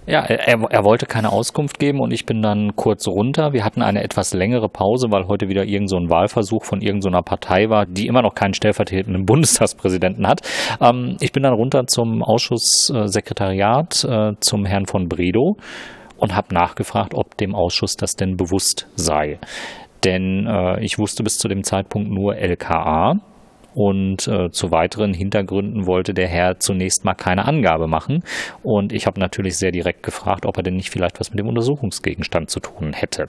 [0.06, 3.54] ja, er, er wollte keine Auskunft geben und ich bin dann kurz runter.
[3.54, 7.20] Wir hatten eine etwas längere Pause, weil heute wieder irgend so ein Wahlversuch von irgendeiner
[7.20, 10.42] so Partei war, die immer noch keinen stellvertretenden Bundestagspräsidenten hat.
[10.82, 15.56] Ähm, ich bin dann runter zum Ausschusssekretariat, äh, zum Herrn von Bredow
[16.24, 19.40] und habe nachgefragt, ob dem Ausschuss das denn bewusst sei.
[20.06, 23.16] Denn äh, ich wusste bis zu dem Zeitpunkt nur LKA,
[23.74, 28.24] und äh, zu weiteren Hintergründen wollte der Herr zunächst mal keine Angabe machen.
[28.62, 31.48] Und ich habe natürlich sehr direkt gefragt, ob er denn nicht vielleicht was mit dem
[31.48, 33.28] Untersuchungsgegenstand zu tun hätte.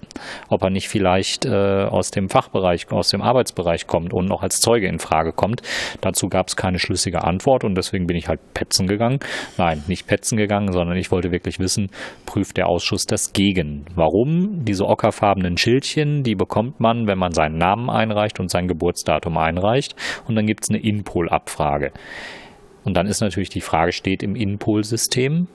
[0.49, 4.61] Ob er nicht vielleicht äh, aus dem Fachbereich, aus dem Arbeitsbereich kommt und noch als
[4.61, 5.63] Zeuge in Frage kommt.
[6.01, 9.19] Dazu gab es keine schlüssige Antwort und deswegen bin ich halt petzen gegangen.
[9.59, 11.91] Nein, nicht petzen gegangen, sondern ich wollte wirklich wissen,
[12.27, 13.85] prüft der Ausschuss das gegen.
[13.95, 14.65] Warum?
[14.65, 19.95] Diese ockerfarbenen Schildchen, die bekommt man, wenn man seinen Namen einreicht und sein Geburtsdatum einreicht.
[20.27, 21.93] Und und dann gibt es eine INPOL-Abfrage.
[22.82, 25.47] Und dann ist natürlich die Frage, steht im INPOL-System,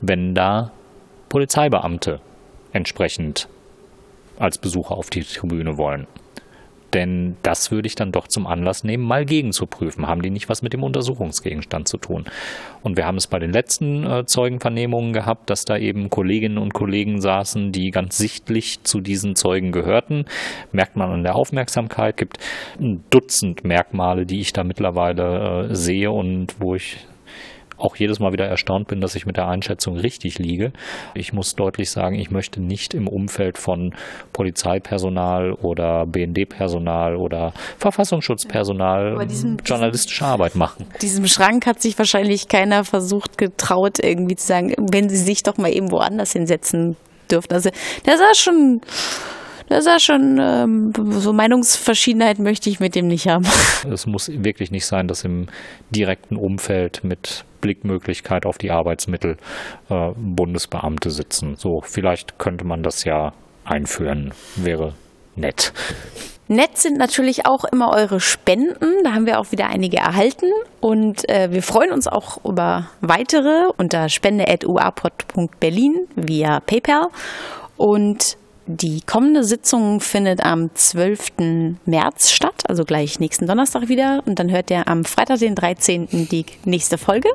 [0.00, 0.72] wenn da
[1.28, 2.20] Polizeibeamte
[2.72, 3.48] entsprechend
[4.36, 6.08] als Besucher auf die Tribüne wollen.
[6.94, 10.06] Denn das würde ich dann doch zum Anlass nehmen, mal gegenzuprüfen.
[10.06, 12.24] Haben die nicht was mit dem Untersuchungsgegenstand zu tun?
[12.82, 16.72] Und wir haben es bei den letzten äh, Zeugenvernehmungen gehabt, dass da eben Kolleginnen und
[16.72, 20.26] Kollegen saßen, die ganz sichtlich zu diesen Zeugen gehörten.
[20.70, 22.16] Merkt man an der Aufmerksamkeit.
[22.16, 22.38] Gibt
[22.78, 26.98] ein Dutzend Merkmale, die ich da mittlerweile äh, sehe und wo ich
[27.84, 30.72] auch jedes Mal wieder erstaunt bin, dass ich mit der Einschätzung richtig liege.
[31.14, 33.94] Ich muss deutlich sagen, ich möchte nicht im Umfeld von
[34.32, 40.86] Polizeipersonal oder BND-Personal oder Verfassungsschutzpersonal diesem, journalistische Arbeit machen.
[41.02, 45.56] Diesem Schrank hat sich wahrscheinlich keiner versucht, getraut, irgendwie zu sagen, wenn sie sich doch
[45.58, 46.96] mal eben woanders hinsetzen
[47.30, 47.54] dürften.
[47.54, 47.70] Also
[48.04, 48.80] das war schon
[49.68, 53.46] das ist schon, ähm, so Meinungsverschiedenheit möchte ich mit dem nicht haben.
[53.90, 55.46] Es muss wirklich nicht sein, dass im
[55.90, 59.38] direkten Umfeld mit Blickmöglichkeit auf die Arbeitsmittel
[59.88, 61.56] äh, Bundesbeamte sitzen.
[61.56, 63.32] So, vielleicht könnte man das ja
[63.64, 64.34] einführen.
[64.56, 64.92] Wäre
[65.34, 65.72] nett.
[66.46, 69.02] Nett sind natürlich auch immer eure Spenden.
[69.02, 70.44] Da haben wir auch wieder einige erhalten.
[70.82, 77.06] Und äh, wir freuen uns auch über weitere unter spende.uapod.berlin via PayPal.
[77.78, 78.36] Und
[78.66, 81.78] die kommende Sitzung findet am 12.
[81.86, 84.22] März statt, also gleich nächsten Donnerstag wieder.
[84.26, 86.08] Und dann hört ihr am Freitag, den 13.
[86.10, 87.30] die nächste Folge.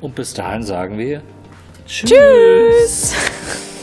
[0.00, 1.22] Und bis dahin sagen wir
[1.86, 2.10] Tschüss.
[2.10, 3.14] Tschüss.